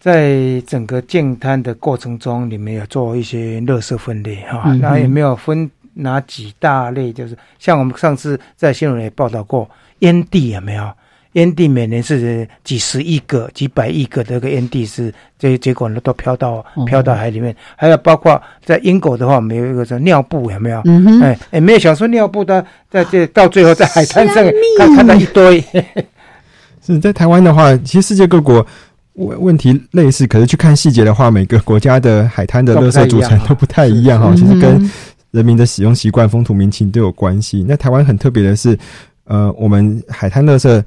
[0.00, 7.12] 在整个净滩的过程中，你们有做一些垃圾分类哈，嗯哼然后有没有分哪几大类？
[7.12, 9.68] 就是像我们上次在新闻也报道过，
[10.00, 10.90] 烟蒂有没有？
[11.34, 17.54] 烟蒂每年是几十亿个、几百亿个的这个烟蒂是，这结果呢都飘到哦飘到海里面。
[17.76, 20.82] 还有包括在英国的话，我们有一个叫尿布，有没有？
[20.86, 24.44] 嗯哼哎，也没有想说尿布的，在这到最后在海滩上
[24.76, 25.64] 看看到一堆。
[26.84, 28.66] 是在台湾的话，其实世界各国
[29.12, 34.34] 问问题类似，可是去看细节的话，每个国家的海滩的垃圾组成都不太一样哈。
[34.34, 34.90] 是其实跟嗯
[35.30, 37.64] 人民的使用习惯、风土民情都有关系。
[37.66, 38.78] 那台湾很特别的是，
[39.24, 40.82] 呃，我们海滩垃圾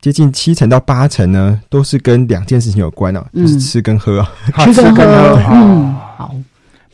[0.00, 4.26] 接近七成到八成呢，都是跟两件事情有关哦，就是嗯吃跟喝
[4.72, 6.34] 吃跟喝，嗯，好，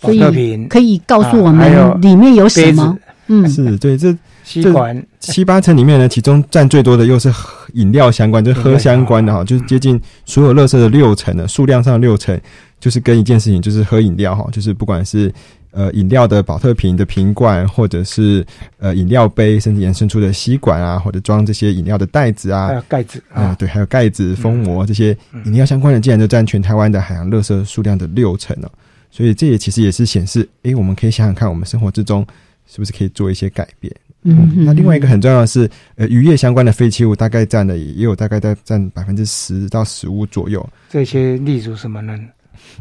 [0.01, 3.03] 所以可以告诉我们里面有什杯么子？
[3.29, 5.01] 嗯，是对，这吸管。
[5.21, 12.39] 七八成里面呢，其中占最多的又是喝饮料相关，就是喝相关的哈，就是接近所有垃圾的六成呢，数量上六成，
[12.81, 15.33] 就是跟一件事情，就是喝饮料哈，就是不管是
[15.71, 18.45] 呃饮料的保特瓶的瓶罐，或者是
[18.79, 28.71] 呃饮料杯，甚至延伸出的吸管啊，或者装这些饮料的袋子啊还，有盖子啊、啊，对，还有盖子、封膜这些嗯饮料相关的，竟然就占全台湾的海洋垃圾数量的六成哦。
[29.11, 32.25] 所以这也其实也是显示，诶，我们可以想想看，我们生活之中
[32.67, 33.93] 是不是可以做一些改变。
[34.23, 40.69] 嗯那另外一个很重要的是，呃，渔业相关的废弃物大概占了也有大概在占百分之十到十五左右。
[40.91, 42.19] 这些例如什么呢？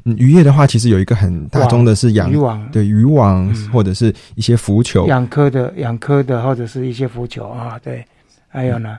[0.05, 5.07] 嗯，渔业的话，其实有一个很大宗的是养渔网对渔网、嗯或者是一些浮球。
[5.07, 8.05] 养科的、养科的，或者是一些浮球啊，对，
[8.47, 8.97] 还有呢，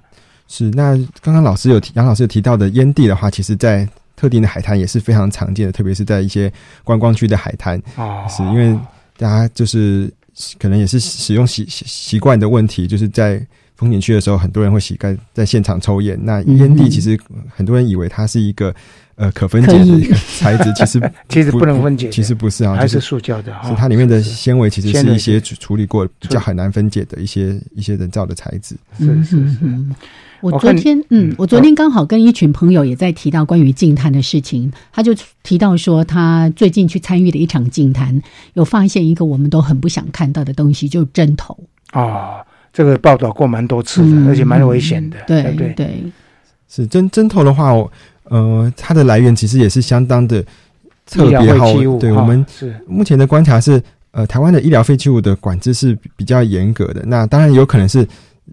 [0.48, 6.52] 是那刚刚老师有提，杨老师有提到的烟蒂的话，其实在特定的海滩也是非常常见的，特别是在一些
[6.84, 8.78] 观光区的海滩，哦，是因为
[9.16, 10.12] 大家就是
[10.58, 13.44] 可能也是使用习习习惯的问题，就是在
[13.76, 16.18] 风景区的时候，很多人会习惯在现场抽烟。
[16.22, 18.74] 那烟蒂其实很多人以为它是一个
[19.20, 28.74] 呃可分解的一个材质，其实 其实不能分解其实不是啊，还就是塑胶的哈是它里面的纤维其实是一些处处理过比较很难分解的一些一些人造的材质。
[28.98, 29.94] 是是是，嗯
[30.40, 38.18] 我昨天，嗯，我昨天刚好跟一群朋友也在提到关于净滩的事情，他就提到说，他最近去参与的一场净滩，
[38.54, 41.54] 有发现一个我们都很不想看到的东西，就是针头。
[41.92, 42.37] 哦，
[42.72, 45.74] 这个报道过蛮多次的，嗯而且蛮危险的，对对对？
[45.74, 46.04] 对，
[46.70, 47.92] 是针针头的话，我
[48.30, 50.42] 呃，它的来源其实也是相当的
[51.04, 57.02] 特别好对我们是目前的观察是，呃，台湾的医疗废弃物的管制是比较严格的。
[57.04, 58.06] 那当然有可能是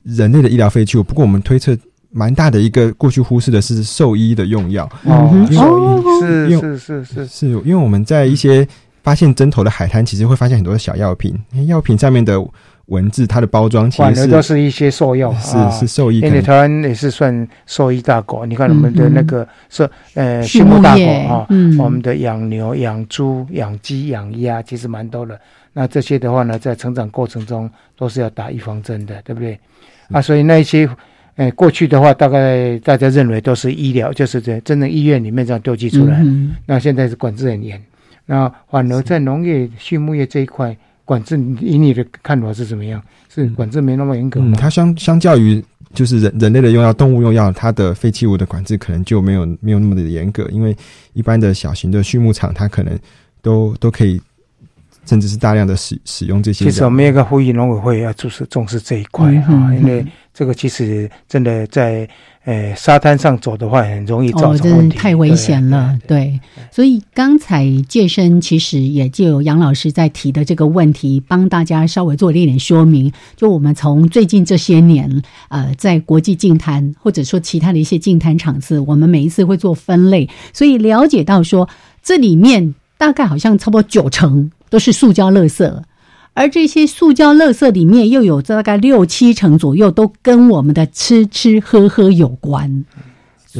[0.04, 1.78] 人类的医疗废弃物，不过我们推测
[2.10, 4.84] 蛮大的一个过去忽视的是兽医的用药。
[5.04, 8.68] 哦嗯，兽哦医是是是是，是因为我们在一些
[9.04, 11.38] 发现针头的海滩，其实会发现很多的小药品，
[11.68, 12.38] 药品上面的
[12.88, 25.40] 文字，它的包装其反而实是都是一些兽药，是啊是兽医可能因为台湾也是算兽医大国，你看我们的那个是呃畜畜牧大国啊，嗯我们的养牛、养猪、养鸡、养鸭其实蛮多的。
[25.74, 29.60] 那这些的话呢，在成长过程中都是要打预防针的，对不对？
[30.12, 30.90] 啊，所以那一些。
[31.40, 36.18] 呃，过去的话，大概大家认为都是医疗，就是在真正医院里面这样丢弃出来。
[36.24, 37.80] 嗯那现在是管制很严，
[38.26, 40.76] 那反而在农业、畜牧业这一块
[41.08, 43.02] 管制，以你的看法是怎么样？
[43.34, 44.58] 是管制没那么严格嗯，吗？
[44.60, 50.76] 它相相较于就是人人类的用药、动物用药，它的废弃物的管制可能就没有没有那么的严格，因为
[51.14, 53.00] 一般的小型的畜牧场，它可能
[53.42, 54.22] 都都可以，
[55.06, 56.90] 甚至是大量的使使用这些其实我。
[56.90, 62.08] 们有一个呼吁农委会要重视重视这一块嗯啊，哼因为这个其实真的在
[62.48, 66.40] 呃沙滩上走的话，很容易造哦，成问题，真的太危险了，对。
[66.72, 73.12] 所以刚才健身其实也就有杨老师在提的这个问题，帮大家稍微做了一点说明。
[73.36, 81.68] 就我们从最近这些年，呃，在国际净滩或者说其他的一些净滩场次，我们每一次会做分类，所以了解到说
[82.02, 85.82] 这里面大概好像差不多九成都是塑胶垃圾。
[86.38, 92.86] 而这些塑胶垃圾里面又有大概六七成左右都跟我们的吃吃喝喝有关，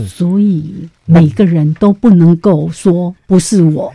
[0.08, 3.92] 所以每个人都不能够说不是我。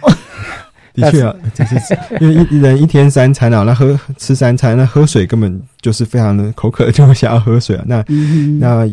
[0.95, 1.79] 的确啊，就是
[2.21, 7.85] 因为一人一天三餐啊，那喝吃三餐，那喝水根本就是非常的口渴，就会想要喝水啊。
[7.87, 8.85] 那、嗯那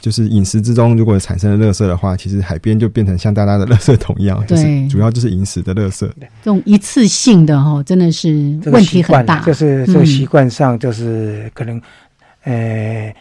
[0.00, 6.08] 就是饮食之中如果产生了垃圾的话，其实海边就变成像大家的垃圾桶一样，就是主要就是饮食的垃圾。
[6.42, 9.40] 这种一次性的哈，真的是问题很大。
[9.40, 11.80] 就是这个习惯上，就是可能，
[12.44, 13.14] 呃。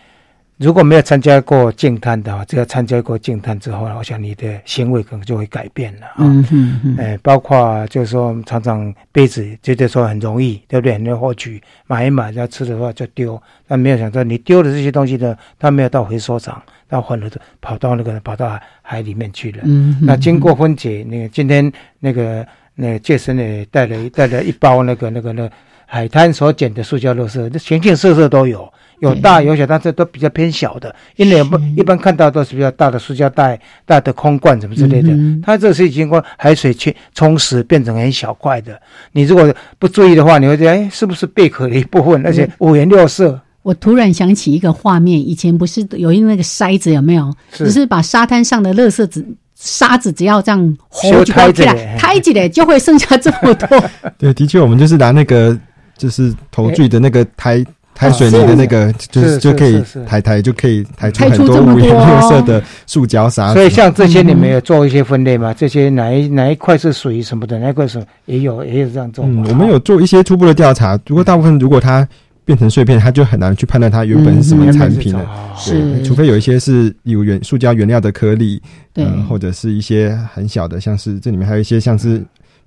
[0.58, 6.16] 如果没有参加过净滩的话，只要参加过净滩之后，我想你的行为可能就会改变了啊。
[6.20, 6.96] 嗯嗯嗯。
[6.98, 10.98] 哎，包括就是说，常常杯子觉得说很容易，对不对？
[10.98, 17.30] 你获取买一买，要吃的话就丢，但没有想到你丢的这些东西呢，它没有到回收厂，到混了
[17.60, 19.64] 跑到那个跑到海里面去了。
[19.64, 19.98] 嗯。
[20.02, 22.46] 那经过分解，那个今天那个
[22.76, 25.50] 那健身也带了带了一包那个那个那
[25.88, 28.72] 海滩所捡的塑胶垃圾，这形形色色都有。
[29.04, 35.14] 有大有小，但是都比较偏小的，因为不一般看到都是比较大的塑胶袋、大的空罐什么之类的。
[35.44, 38.80] 它这是经过海水去冲蚀，变成很小块的。
[39.12, 42.26] 你如果不注意的话，你会觉得哎，是不是贝壳的一部分？
[42.26, 43.38] 而且五颜六色。
[43.62, 47.30] 我突然想起一个画面，以前不是有用那个筛子有没有？
[47.52, 49.26] 只是把沙滩上的垃圾纸、
[49.56, 53.84] 沙子，只要这样活抬起来，抬起来 就会剩下这么多。
[54.18, 55.58] 对，的确，我们就是拿那个
[55.98, 57.62] 就是投坠的那个抬。
[57.96, 63.54] 抬水泥的那个，就是就可以抬抬，就可以抬出很多五颜六色的塑胶沙。
[63.54, 65.54] 所以像这些，你们有做一些分类吗？
[65.54, 67.60] 这些哪一哪一块是属于什么的？
[67.60, 69.24] 哪一块是也有也有这样做？
[69.26, 71.00] 嗯，我们有做一些初步的调查。
[71.08, 72.08] 如果大部分如果它
[72.46, 75.26] 变成碎片，它就很难去判断它原本是什么产品了。
[75.56, 78.62] 是，除非有一些是有原塑胶原料的颗粒，
[78.96, 82.24] 嗯，或者是一些很小的，像是这里面还有一些像是。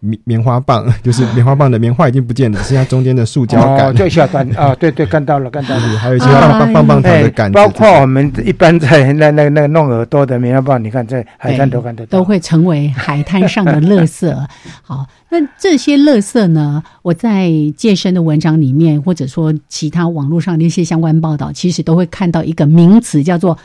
[0.06, 3.88] 棉棉花棒 就是棉花棒的棉花已经不见了，剩下中间的塑胶杆。
[3.88, 5.98] 哦，就小杆啊，对对，看到了，看到了。
[5.98, 7.50] 还有一些棒棒棒棒糖的杆。
[7.52, 12.18] 包括我们一般在那那那个弄耳朵的棉花棒，你看在海滩都看得到。
[12.18, 14.32] 都会成为海滩上的垃圾。
[14.82, 16.82] 好，那这些垃圾呢？
[17.02, 23.56] 我在健身的文章里面，或者说其他网络上的一些相关报道，其实都会看到一个名词，叫做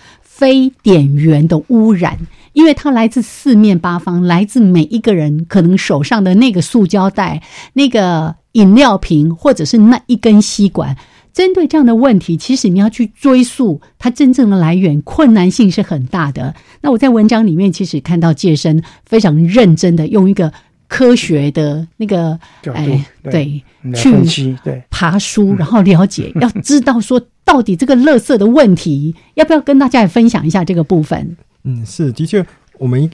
[0.42, 2.18] 非点源的污染。
[2.54, 7.42] 因为它来自四面八方，来自每一个人可能手上的那个塑胶袋、
[7.74, 10.98] 那个饮料瓶，或者是那一根吸管。
[11.32, 16.54] 针对这样的问题，其实你要去追溯它真正的来源，困难性是很大的。
[16.82, 20.52] 那我在文章里面其实看到健身非常认真的用一个
[20.92, 22.38] 科学的那个
[22.74, 23.64] 哎对
[23.96, 31.38] 去对爬书，然后了解，要知道说到底这个垃圾的问题，要不要跟大家也分享一下这个部分？
[31.64, 32.46] 嗯，是的确，
[32.78, 33.10] 我们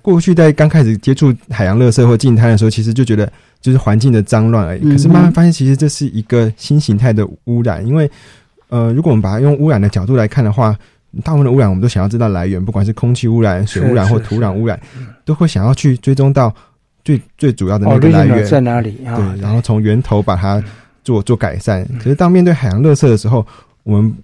[0.00, 4.90] 过去在刚开始接触海洋垃圾或近滩的时候，其实就觉得就是环境的脏乱而已。
[4.90, 7.86] 可是慢慢发现，其实这是一个新形态的污染。
[7.86, 8.10] 因为，
[8.70, 10.74] 呃，如果我们把它用污染的角度来看的话，
[11.22, 14.80] 大部分的污染我们都想要知道来源，不管是空气污染、水污染或土壤污染，
[15.26, 16.54] 都会想要去追踪到
[17.08, 18.98] 最最主要的那个来源在哪里。
[19.02, 20.62] 对，然后从源头把它
[21.02, 21.88] 做做改善。
[21.96, 23.46] 可是当面对海洋垃圾的时候，
[23.82, 24.14] 我们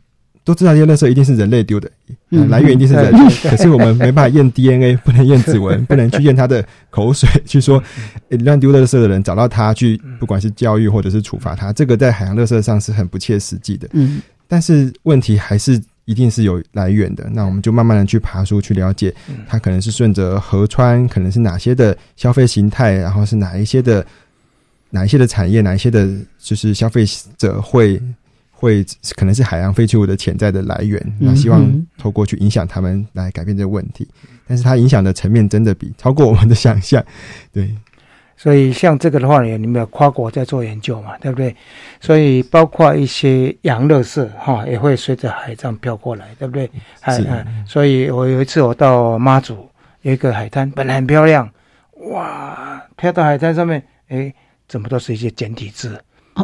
[0.45, 1.91] 都知道这些垃圾一定是人类丢的，
[2.29, 3.35] 来源一定是人类。
[3.49, 7.83] 可是我们没办法验 DNA， 不能验指纹，不能去验他的口水，去说
[8.29, 13.89] 乱丢垃圾的人找到他去，不管是教育或者是处罚他，这个在海洋垃圾上是很不切实际的。
[13.93, 17.29] 嗯，但是问题还是一定是有来源的。
[17.33, 19.15] 那我们就慢慢的去爬书去了解，
[19.47, 24.05] 它可能是顺着河川，可能是哪些的消费形态，然后是哪一些的
[24.91, 27.05] 哪一些的产业，哪一些的就是消费
[27.37, 28.01] 者会。
[28.57, 28.83] 会
[29.17, 34.09] 可能是海洋废弃物的潜在的来源，那希望透过去影响他们来改变这个问题，
[34.47, 37.05] 但是它影响的层面真的比超过我们的想象，
[37.53, 37.69] 对。
[38.37, 41.55] 所以像这个的话呢，你们有跨国在做研究嘛，对不对？
[42.01, 46.71] 所以包括一些洋乐色哈，也会随着海这样飘过来，对不对？
[47.07, 47.27] 是。
[47.67, 49.69] 所以我有一次我到妈祖
[50.03, 51.49] 有一个海滩，本来很漂亮，
[52.11, 54.33] 哇，飘到海滩上面，哎，
[54.69, 55.99] 怎么都是一些简体字。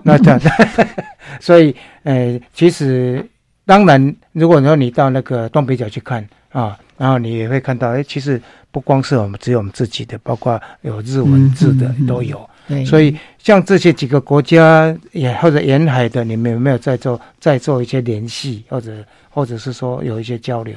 [0.05, 0.41] 那这样，
[1.41, 1.75] 所以，
[2.05, 3.29] 呃，其实，
[3.67, 8.39] 当然，如果说你到那个东北角去看啊，然后你也会看到，哎，其实
[8.71, 12.39] 不光是我们只有我们自己的，包括有日文字的都有。
[12.85, 18.93] 所以像这些几个国家也或者沿海的，你们有没有在做在做一些联系，或者
[19.31, 20.75] 或者是说有一些交流？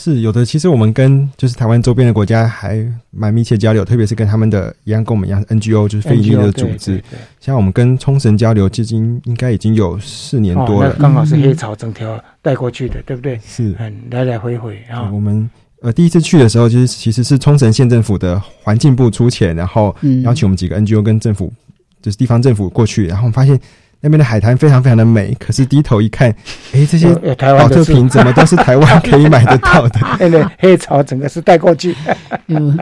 [0.00, 7.02] 是有的，其实我们跟就是台湾周边的国家还蛮密切交流，特别是跟他们的一样跟我们一样 NGO，就是非营利的组织。
[7.40, 10.94] 像我们跟冲绳交流，至今应该已经有四年多了。
[11.00, 13.40] 刚好是黑潮整条带过去的，对不对？
[13.44, 15.10] 是，嗯，来来回回啊。
[15.10, 19.92] 我们呃第一次去的时候，就是其实是冲绳县政府的环境部出钱，然后
[20.22, 21.52] 邀请我们几个 NGO 跟政府，
[22.00, 23.60] 就是地方政府过去，然后发现。
[24.00, 26.30] 那边的海滩非常非常的美，可是低头一看，
[26.72, 30.00] 哎，这些保特瓶怎么都是台湾可以买得到的？
[30.30, 31.94] 对黑潮整个是带过去，
[32.48, 32.78] 嗯，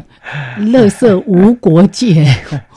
[0.58, 2.24] 垃圾无国界，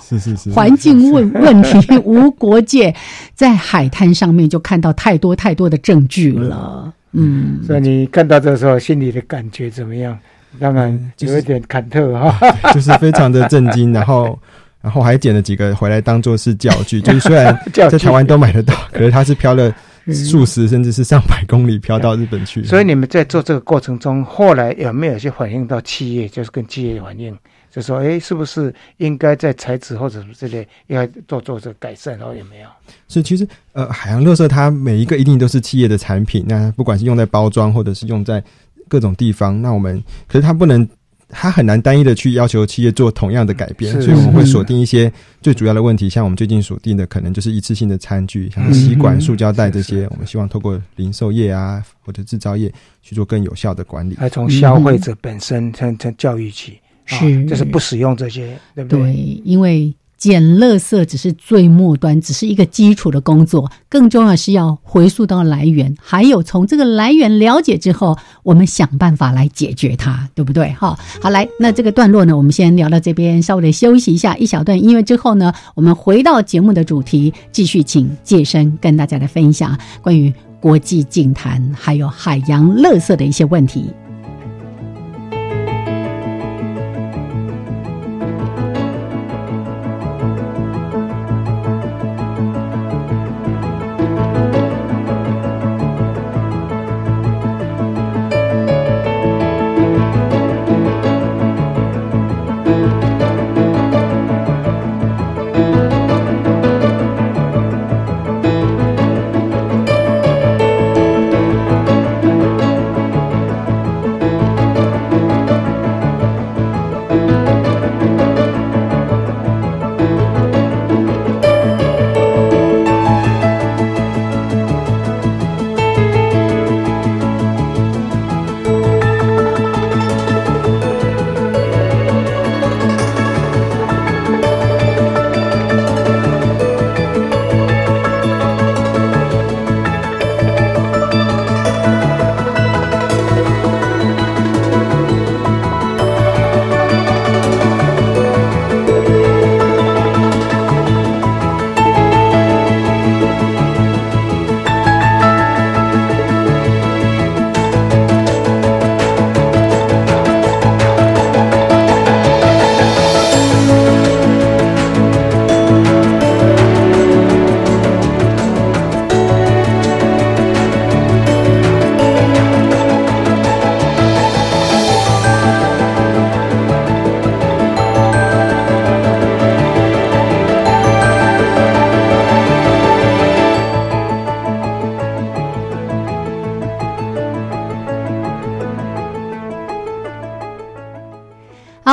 [0.01, 2.95] 是是是，环境问问题无国界，
[3.35, 6.93] 在海滩上面就看到太多太多的证据了。
[7.11, 10.17] 嗯，所以你看到这时候心里的感觉怎么样？
[10.59, 12.35] 当然有一点忐忑哈，
[12.73, 14.37] 就是非常的震惊，然后
[14.81, 19.73] 然后还捡了几个回来当做是教具， 就是虽然在台湾都买得到，可是它是飘了
[20.07, 22.63] 数十甚至是上百公里飘到日本去。
[22.63, 27.37] 所以你们在做这个过程中，后来有没有去反映到企业，就是跟企业反映？
[27.71, 32.67] 就说，哎，是不是应该在材质或者什么之类，要做做这个改善，然后有没有？
[33.07, 38.43] 是，其实呃，海洋乐色它每一个一定都是企业的产品，那不管是用在包装，或者是用在
[38.87, 40.87] 各种地方，那我们可是它不能，
[41.29, 45.11] 它很难单一的去要求企业做同样的改变，所以我们会锁定一些
[45.41, 56.79] 最主要的问题，像我们最近锁定的可能就是一次性的餐具，像吸管、塑胶袋这些，我们希望透过零售业啊或者制造业去做更有效的管理，还从消费者本身从从教育起。
[57.11, 58.99] 是，就是不使用这些，对不对？
[58.99, 70.73] 对，因为捡垃圾只是最末端，只是一个基础的工作，更重要是要回溯到来源，还有从这个来源了解之后，我们想办法来解决它，对不对？
[70.73, 83.85] 哈，好，来，那这个段落呢，我们先聊到这边，稍微的休息一下，一小段音乐之后呢，我们回到节目的主题，继续请介生跟大家来分享关于国际净坛还有海洋垃圾的一些问题。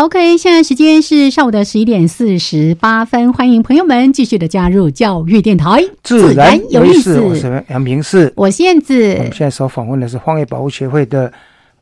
[0.02, 7.18] OK，现在时间是上午的十一点四十八分，欢迎朋友们继续的加入教育电台，自然有意思。
[7.18, 9.14] 我是杨平世，我是燕子。
[9.14, 11.32] 我们现在所访问的是荒野保护协会的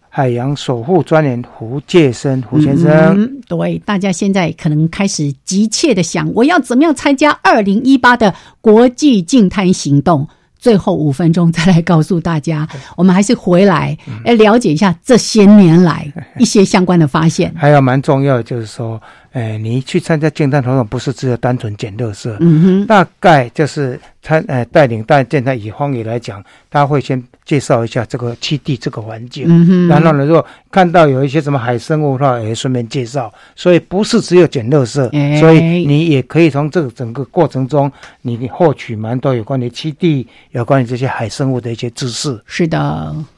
[0.08, 3.28] 海洋守护专员胡介生胡先生。
[3.48, 10.28] 对，大家现在可能开始急切的想，我要怎么样参加二零一八的国际净滩行动？
[10.64, 13.94] 最后五分钟再来告诉大家，我们还是回来
[14.24, 16.10] 来了解一下这些年来
[16.40, 17.52] 一些相关的发现。
[17.54, 18.98] 还有蛮重要的，就是说，
[19.34, 33.32] 哎，你去参加健康活动，不是只有单纯捡垃圾，嗯哼，大概就是他呃带领大健康以荒野来讲，他会先介绍一下这个基地这个环境，嗯哼，然后呢，如果看到有一些什么海生物的话，也顺便介绍。
[33.56, 37.90] 所以不是只有捡垃圾，所以你也可以从这个整个过程中，
[38.22, 40.26] 你获取蛮多有关于基地。
[40.52, 42.78] 有关于这些海生物的一些知识，是的，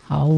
[0.07, 0.29] 好，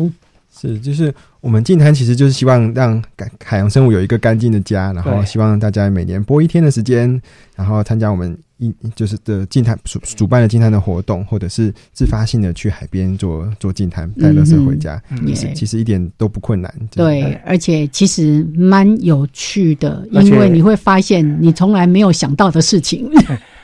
[0.61, 3.03] 是就是我们净滩其实就是希望让
[3.45, 7.21] 海洋生物有一个干净的家，然后希望大家每年播一天的时间，
[7.55, 16.73] 然后参加我们一就是的净滩主主办的净滩的活动，或者是自发性的去海边做做净滩带垃圾回家，其实其实一点都不困难。
[16.91, 23.09] 对，而且其实蛮有趣的，因为你会发现你从来没有想到的事情。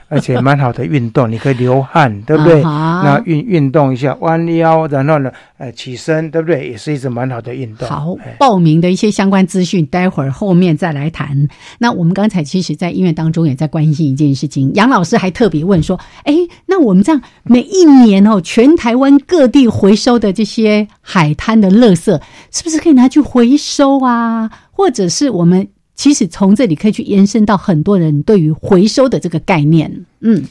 [0.09, 2.63] 而且蛮好的运动，你可以流汗，对不对？
[2.63, 6.69] 那运运动一下，弯腰，然后呢，呃，起身，对不对？
[6.69, 7.89] 也是一种蛮好的运动。
[7.89, 11.49] 好，报名的一些相关资讯，待会儿后面再来谈。
[11.79, 14.71] 那我们刚才其实，在音乐当中也在关心一件事情。
[14.75, 16.35] 杨老师还特别问说：“哎，
[16.67, 24.51] 那我们这样每一年哦，全台湾各地回收的这些海滩的垃圾，是不是可以拿去回收啊？
[24.71, 30.05] 或者是我们？”其实从这里可以去延伸到很多人对于回收的这个概念。
[30.21, 30.43] 嗯，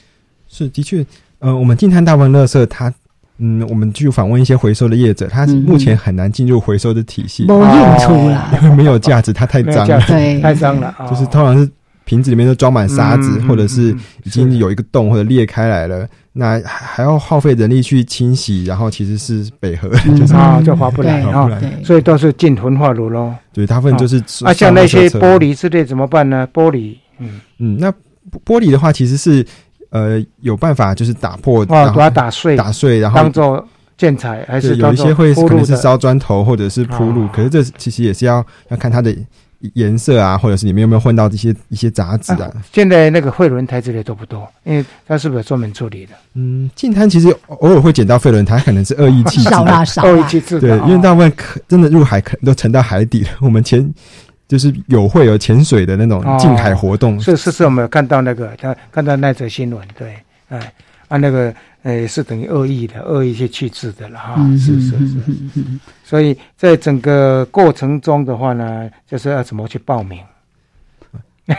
[0.47, 1.05] 是的确，
[1.39, 2.93] 呃，我们净滩大部分垃圾它
[3.39, 11.69] 嗯，我们去访问一些回收的业者，他目前很难进入回收的体系，没用处啦，因为没有价值，它太脏，对，太脏了，就是通常是
[12.05, 13.89] 瓶子里面都装满沙子，或者是
[14.23, 16.07] 已经有一个洞或者裂开来了。
[16.35, 21.47] 那还还要耗费人力去清洗，然后其实是北河， 就是啊，就划不来啊，
[21.83, 23.33] 所以都是进焚化炉喽。
[23.53, 26.47] 对，大部分就是啊，像那些玻璃之类怎么办呢？
[26.51, 27.39] 玻璃，嗯。
[27.59, 27.91] 嗯，那
[28.43, 29.45] 玻璃的话，其实是
[29.91, 39.15] 呃有办法，就是打破，哦，把它打碎，打碎，然后当做建材，还是有一些会可能是烧砖头或者是铺路，可是这其实也是要要看它的。
[39.73, 42.51] 颜色啊，或者是里面有没有混到这些一些杂质啊？
[42.71, 44.47] 现在那个废轮胎之类多不多？
[44.63, 46.11] 因为它是不是专门处理的？
[46.35, 50.59] 嗯，净滩其实偶尔会捡到废轮胎，可能是恶意弃置，少啦少，恶意弃置。
[50.59, 53.29] 对，因为大部分可真的入海可能都沉到海底了。
[53.39, 53.93] 我们前
[54.47, 60.15] 就是有会有潜水的那种近海活动，是是是，我们有看到那个他看到那则新闻，对，
[60.49, 60.73] 哎，
[61.13, 61.53] 啊那个。
[61.83, 65.17] 呃，是等于恶意的，恶意去去制的了哈，是是是，
[66.01, 70.17] 所以在整个过程中的话呢，就是要怎么去报名？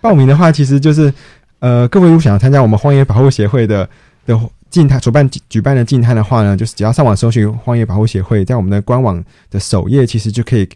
[0.00, 1.14] 报名的话，其实就是
[1.60, 3.88] 呃，各位如果想要参加我们荒野保护协会的
[4.26, 4.36] 的
[4.68, 10.68] 静态主办举办的静态的话呢，就是只要上网搜寻荒野保护协会，在我们的官网的首页，其实就可以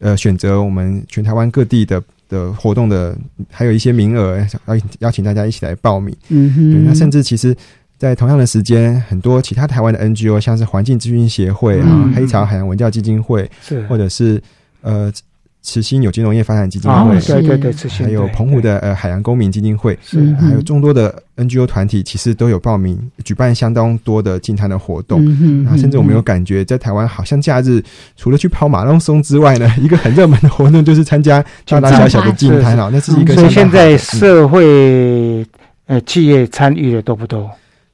[0.00, 2.02] 呃选择我们全台湾各地的。
[2.28, 3.16] 的活动的
[3.50, 6.14] 还有一些名额，邀邀请大家一起来报名。
[6.28, 7.56] 嗯哼，那甚至其实，
[7.98, 14.42] 在同样的时间，很多其他台湾的 NGO，像是环境咨询协会啊、黑潮海洋文教基金会，是或者是
[14.82, 15.12] 呃。
[15.60, 25.20] 慈心有金融业发展基金会，对对对，还有澎湖的呃海洋公民基金会，是还有众多的 NGO 团体，其实都有报名举办相当多的净滩的活动。
[25.66, 27.82] 啊，甚至我们有感觉，在台湾好像假日
[28.16, 32.88] 除了去跑马拉松之外呢，一个很热门的活动就是参加大大小小的净滩啊。
[32.90, 35.44] 那是一个所以现在社会
[35.86, 37.50] 呃企业参与的多不多？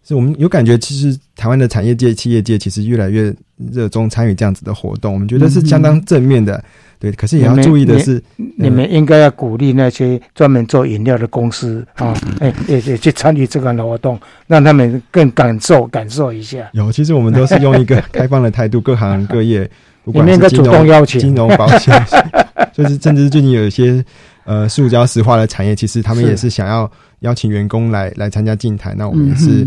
[0.07, 3.35] 是我们有感觉，其实台湾的产业界、企业界其实越来越
[3.73, 6.63] 热衷参与这样子的活动，我们觉得是相当正面的。
[7.05, 8.23] 对，可是也要注意的是，
[8.57, 16.67] 你们应该要鼓励那些专门做饮料的公司啊， 哎，也也去参与这个活动，让他们更感受感受一下。
[16.73, 19.71] 有，其实我们都是用一个开放的态度，各行各业，
[20.03, 22.03] 不管是金融、金融保险，
[22.73, 24.03] 就是甚至最近有一些
[24.45, 26.91] 呃塑胶石化的产业，其实他们也是想要
[27.21, 29.67] 邀请员工来来参加竞谈，那我们也是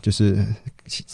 [0.00, 0.34] 就是。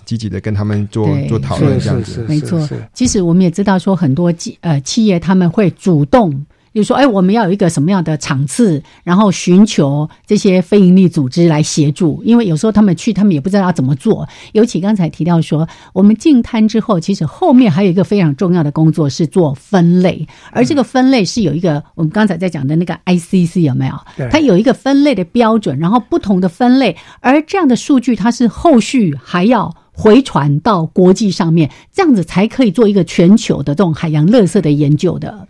[0.05, 2.67] 积极的跟他们做做讨论，这样子没错。
[2.93, 6.47] 其实我们也知道，说很多企呃企业他们会主动。
[6.75, 14.29] 就说，哎，我们要有一个什么样的场次，然后寻求这些非营利组织来协助，因为有时候他们去，他们也不知道要怎么做。
[14.53, 23.95] 尤其刚才提到说，我们进摊之后，其实后面还有一个非常重要的工作是做分类，而这个分类是有一个我们刚才在讲的那个 ICC 有没有？
[24.31, 35.47] 它有一个分类的标准，然后不同的分类，而这样的数据它是后续还要回传到国际上面，这样子才可以做一个全球的这种海洋垃圾的研究的。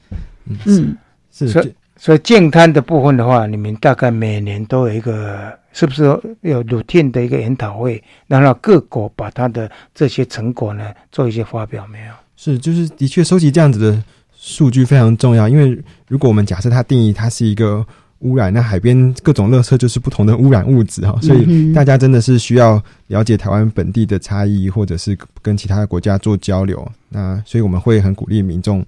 [0.67, 0.95] 嗯。
[1.35, 6.05] 所以，所以净滩的部分的话，你们大概每年都有一个，是不是
[6.43, 11.85] 有 routine 的一个研讨会，让各国把它的这些成果呢做一些发表？
[11.89, 12.13] 没有？
[12.37, 15.77] 是，就是的确收集这样子的数据非常重要，因为
[16.07, 17.85] 如果我们假设它定义它是一个
[18.21, 26.87] 污染，那海边各种垃圾就是不同的污染物质哈，所以大家真的是需要了解台湾本地的差异，或者是跟其他的国家做交流。
[27.09, 28.85] 那所以我们会很鼓励民众。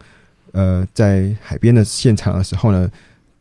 [0.56, 2.90] 呃，在海边的现场的时候呢，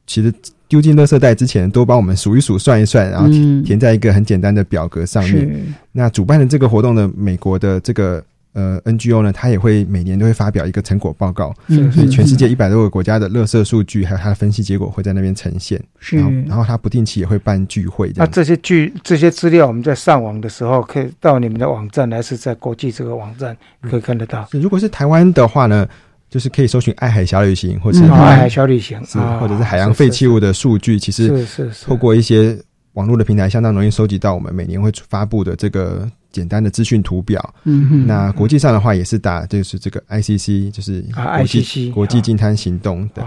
[0.06, 0.34] 其实
[0.68, 3.30] 丢进垃圾袋之前，都帮我们数一数、算一算，然后
[3.64, 5.66] 填在一个很简单的表格上面。
[5.94, 15.82] 那主办的这个活动的美国的这个呃 NGO 呢，它也会每年都会发表一个成果报告，所以全世界一百多个国家的垃圾数据还有它的分析结果会在那边呈现。
[16.00, 18.12] 是，然后它不定期也会办聚会。
[18.18, 24.46] 那这些聚这些资料，我们在上网的时候，可以到你们的网站，还是在国际这个网站可以看得到？
[24.52, 25.88] 如果是台湾的话呢？
[26.36, 31.00] 就是可以搜寻“爱海小旅行”或者“爱海小旅行”，是或者是海洋废弃物的数据。
[31.00, 32.62] 其实是是透过一些
[32.92, 37.56] 网络的平台，相当容易收集到我们每年会发布的这个简单的资讯图表。
[37.64, 38.06] 嗯哼。
[38.06, 43.26] 那国际上的话，也是打就是这个 ICC，就是国际国际净滩行动的，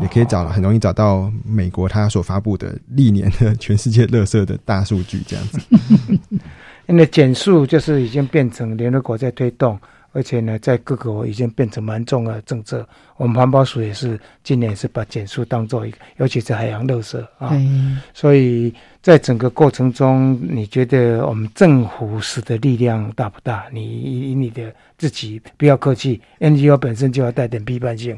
[0.00, 5.58] 也可以找很容易找到美国它所发布的历年的全世界垃圾的大数据这样子。
[6.86, 9.76] 因为减速就是已经变成联合国在推动。
[10.14, 12.86] 而且呢，在各国已经变成蛮重要的政策。
[13.16, 17.52] 我们环保署也是今年是把减速当做一个，尤其是海洋垃圾啊。
[18.14, 23.64] 所以在整个过程中，你觉得我们政府使的力量大不大？
[23.72, 28.16] 你以你的自己不要客气，NGO 本身就要带点批判性。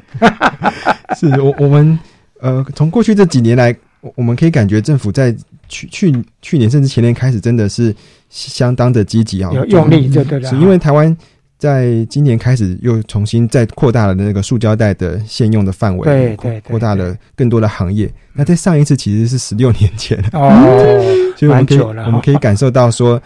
[1.16, 1.98] 是我我们
[2.40, 3.74] 呃，从过去这几年来，
[4.14, 5.34] 我们可以感觉政府在
[5.68, 7.94] 去去去年甚至前年开始，真的是
[8.28, 10.48] 相当的积极啊，有用力就对了。
[10.48, 11.14] 是因为台湾
[11.58, 18.12] 在今年开始又重新再扩大了那个塑胶袋的现用的范围，对对，扩大了更多的行业。
[18.32, 20.50] 那在上一次其实是十六年前哦，
[21.36, 23.20] 所以我们可以我们可以感受到说，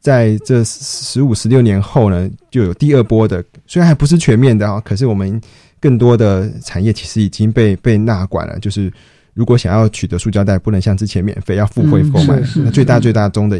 [0.00, 5.40] 在这十五十六年后呢，就有第二波的，虽然还不是全面的啊，可是我们
[5.80, 8.92] 更多的产业其实已经被被纳管了，就是。
[9.34, 12.38] 如果想要取得塑胶袋，不能像之前免费，要付费购买。
[12.56, 13.58] 那最大最大中的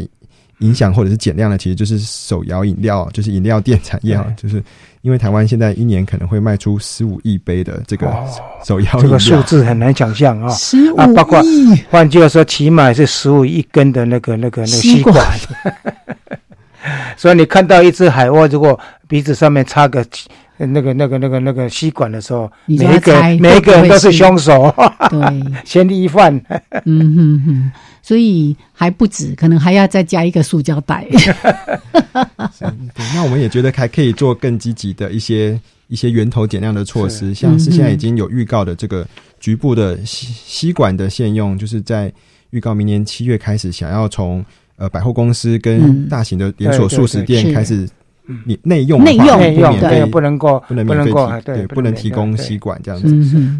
[0.59, 4.25] 影响或者是减量的，其实就是手摇饮料，就是饮料店产业啊。
[4.37, 4.63] 就是
[5.01, 8.07] 因为台湾现在一年可能会卖出十五亿杯的这个
[8.63, 10.49] 手摇饮料，这个数字很难想象啊。
[10.49, 10.97] 十五
[11.43, 15.15] 亿，换句话说，起码是十五亿根的那个那个那个吸管。
[17.17, 20.05] 所以你看到一只海鸥，如果鼻子上面插个。
[20.55, 24.73] 那个、那个、那个、那个吸管的时候，每一个每一个人都是凶手，
[25.09, 26.33] 对， 嫌疑犯。
[26.85, 27.71] 嗯哼哼，
[28.03, 31.07] 所以还不止，可能还要再加一个塑胶袋。
[33.15, 39.07] 那我们也觉得还可以做更积极的一些一些源头减量的措施，像是现在已经有预告的这个
[39.39, 42.13] 局部的吸吸管的限用，就是在
[42.51, 44.45] 预告明年七月开始，想要从
[44.75, 47.89] 呃百货公司跟大型的连锁素食店开始。
[48.45, 53.13] 你内用内用内用对不能够不能不能够对不能提供吸管这样子。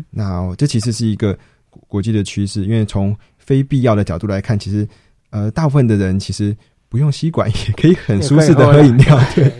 [0.09, 1.37] 那这其实是一个
[1.89, 3.13] 国际的趋势，因为从
[3.45, 4.87] 非必要的角度来看，其实
[5.29, 6.55] 呃大部分的人其实。
[6.93, 9.51] 不用吸管也可以很舒适的喝饮料，对，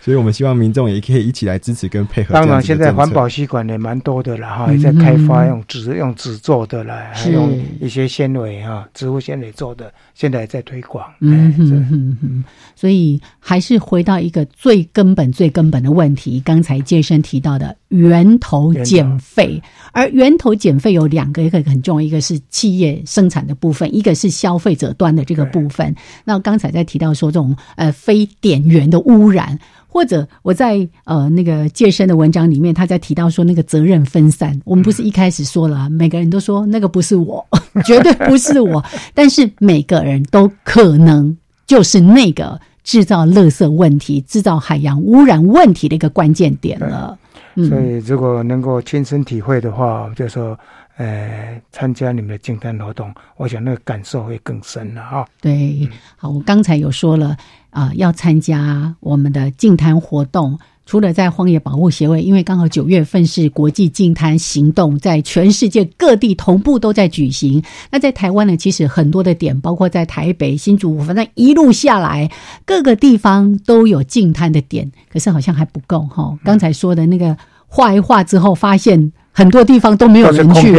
[0.00, 2.34] 所以我们希望民众也可以一起来支持跟配合。
[2.34, 11.08] 当然，现在环保吸管也蛮多的了哈，也在开发用纸用纸做的了，还用一些纤维哈，植物纤维做的，现在在推广。
[11.20, 19.62] 嗯哼哼哼，所以还是回到一个最根本、最根本的问题，刚才健身提到的源头减费，
[19.92, 25.94] 而源头减费有两个，一个很重要，一个是企业生产的部分，一个是消费者端的这个部分。
[26.24, 34.58] 那刚才在在提到说这种呃非点源的污染，或者我在呃那个健身的文章里面，他在提到说那个责任分散。
[34.64, 37.46] 我们不是一开始说了，每个人都说那个不是我，
[37.84, 38.82] 绝对不是我，
[39.12, 41.36] 但是每个人都可能
[41.66, 47.18] 就是那个制造垃圾问题、制造海洋污染问题的一个关键点了。
[47.56, 50.58] 所以如果能够亲身体会的话，就说。
[50.96, 55.26] 呃，参加你们的净滩活动，我想那个感受会更深了啊。
[55.40, 55.88] 对，
[56.18, 57.34] 好，我刚才有说了
[57.70, 60.58] 啊，要参加我们的净滩活动，
[60.90, 67.62] 除了在荒野保护协会，因为刚好九月份是国际净滩行动，在全世界各地同步都在举行。
[67.92, 72.28] 那在台湾呢，其实很多的点，包括在台北、新竹，反正一路下来，
[72.64, 76.36] 各个地方都有净滩的点，可是好像还不够哈。
[76.42, 77.36] 刚才说的那个
[77.68, 79.12] 画一画之后，发现。
[79.32, 80.72] 很多地方都没有人去，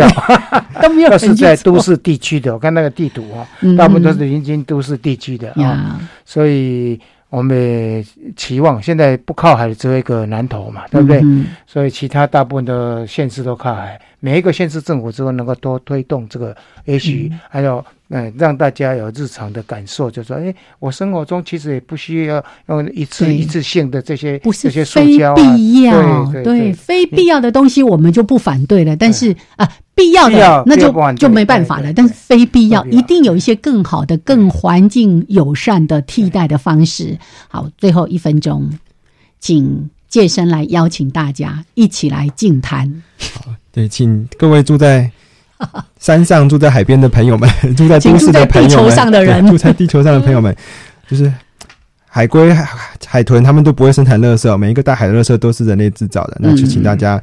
[0.81, 2.53] 都没有人是在都市地区的。
[2.53, 3.47] 我看那个地图啊，
[3.77, 6.99] 大部分都是临近都市地区的啊，所以
[7.31, 8.05] 我们
[8.35, 11.21] 期望现在不靠海只有一个南投嘛，对不对？
[11.65, 13.99] 所以其他大部分的县市都靠海。
[14.23, 16.55] 每一个县市政府之后能够多推动这个，
[16.85, 31.91] 也许还有嗯，让大家有日常的感受，就说哎，我生活中其实也不需要用一次一次性的这些这些塑胶啊，必要对非必要的东西我们就不反对了，但是啊，必要的那就就没办法了。
[31.91, 37.17] 但是非必要一定有一些更好的、更环境友善的替代的方式。
[37.47, 38.69] 好，最后一分钟，
[39.39, 43.01] 请借身来邀请大家一起来净滩。
[43.71, 45.09] 对，请各位住在
[45.99, 50.55] 山上、住在海边的朋友们， 住在都市的朋友们，住在地球上的朋友们，
[51.07, 51.31] 就是
[52.05, 52.67] 海龟、海
[53.07, 56.37] 海豚，他们都不会生产垃圾，每一个大海的垃圾都是人类制造的。
[56.39, 57.21] 那就请大家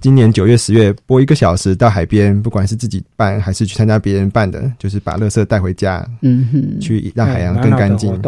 [0.00, 8.20] 今年九月、十月播一个小时到海边，不管是自己办还是去参加别人办的，就是把垃圾带回家，嗯哼，去让海洋更干净。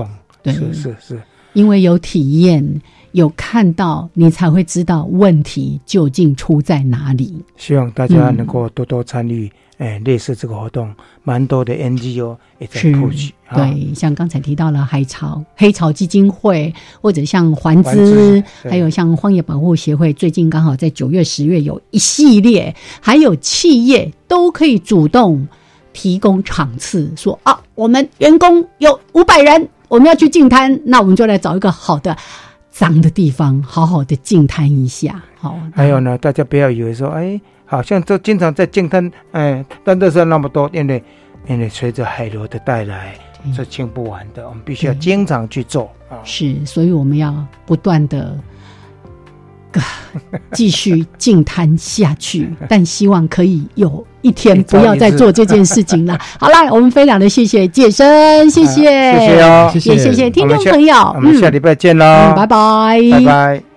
[0.43, 1.21] 对，是是是，
[1.53, 2.65] 因为有体验。
[3.13, 7.43] 有看到，你才会知道问题究竟出在哪里。
[7.57, 13.33] 希望大家能够多多参与，哎，类似这个活动，蛮多的 NGO 也在布局。
[13.55, 25.49] 对，像刚才提到了海潮、黑潮基金会，或者像环资，还有像荒野保护协会，最近刚好在九月、十月有一系列，还有企业都可以主动
[25.93, 32.15] 提供场次，说啊，我们员工有五百人，我们要去净滩，那我们就来找一个好的。
[32.79, 35.21] 脏的地方，好好的净滩一下。
[35.37, 41.03] 好，还有呢，大家不要以为说，哎，好像都经常在净滩，哎，但都是那么多，因为
[41.49, 43.17] 因为随着海流的带来，
[43.53, 44.49] 是清不完的。
[44.49, 46.23] 我们必须要经常去做啊。
[46.23, 48.39] 是，所以我们要不断的。
[50.53, 56.19] 继续净谈下去， 但希望可以有一天不要再做这件事情了。
[56.41, 63.68] 好啦，我们非常的谢谢健身，谢谢，谢谢哦，也谢谢听众朋友，我们下礼拜见喽，拜拜，拜拜。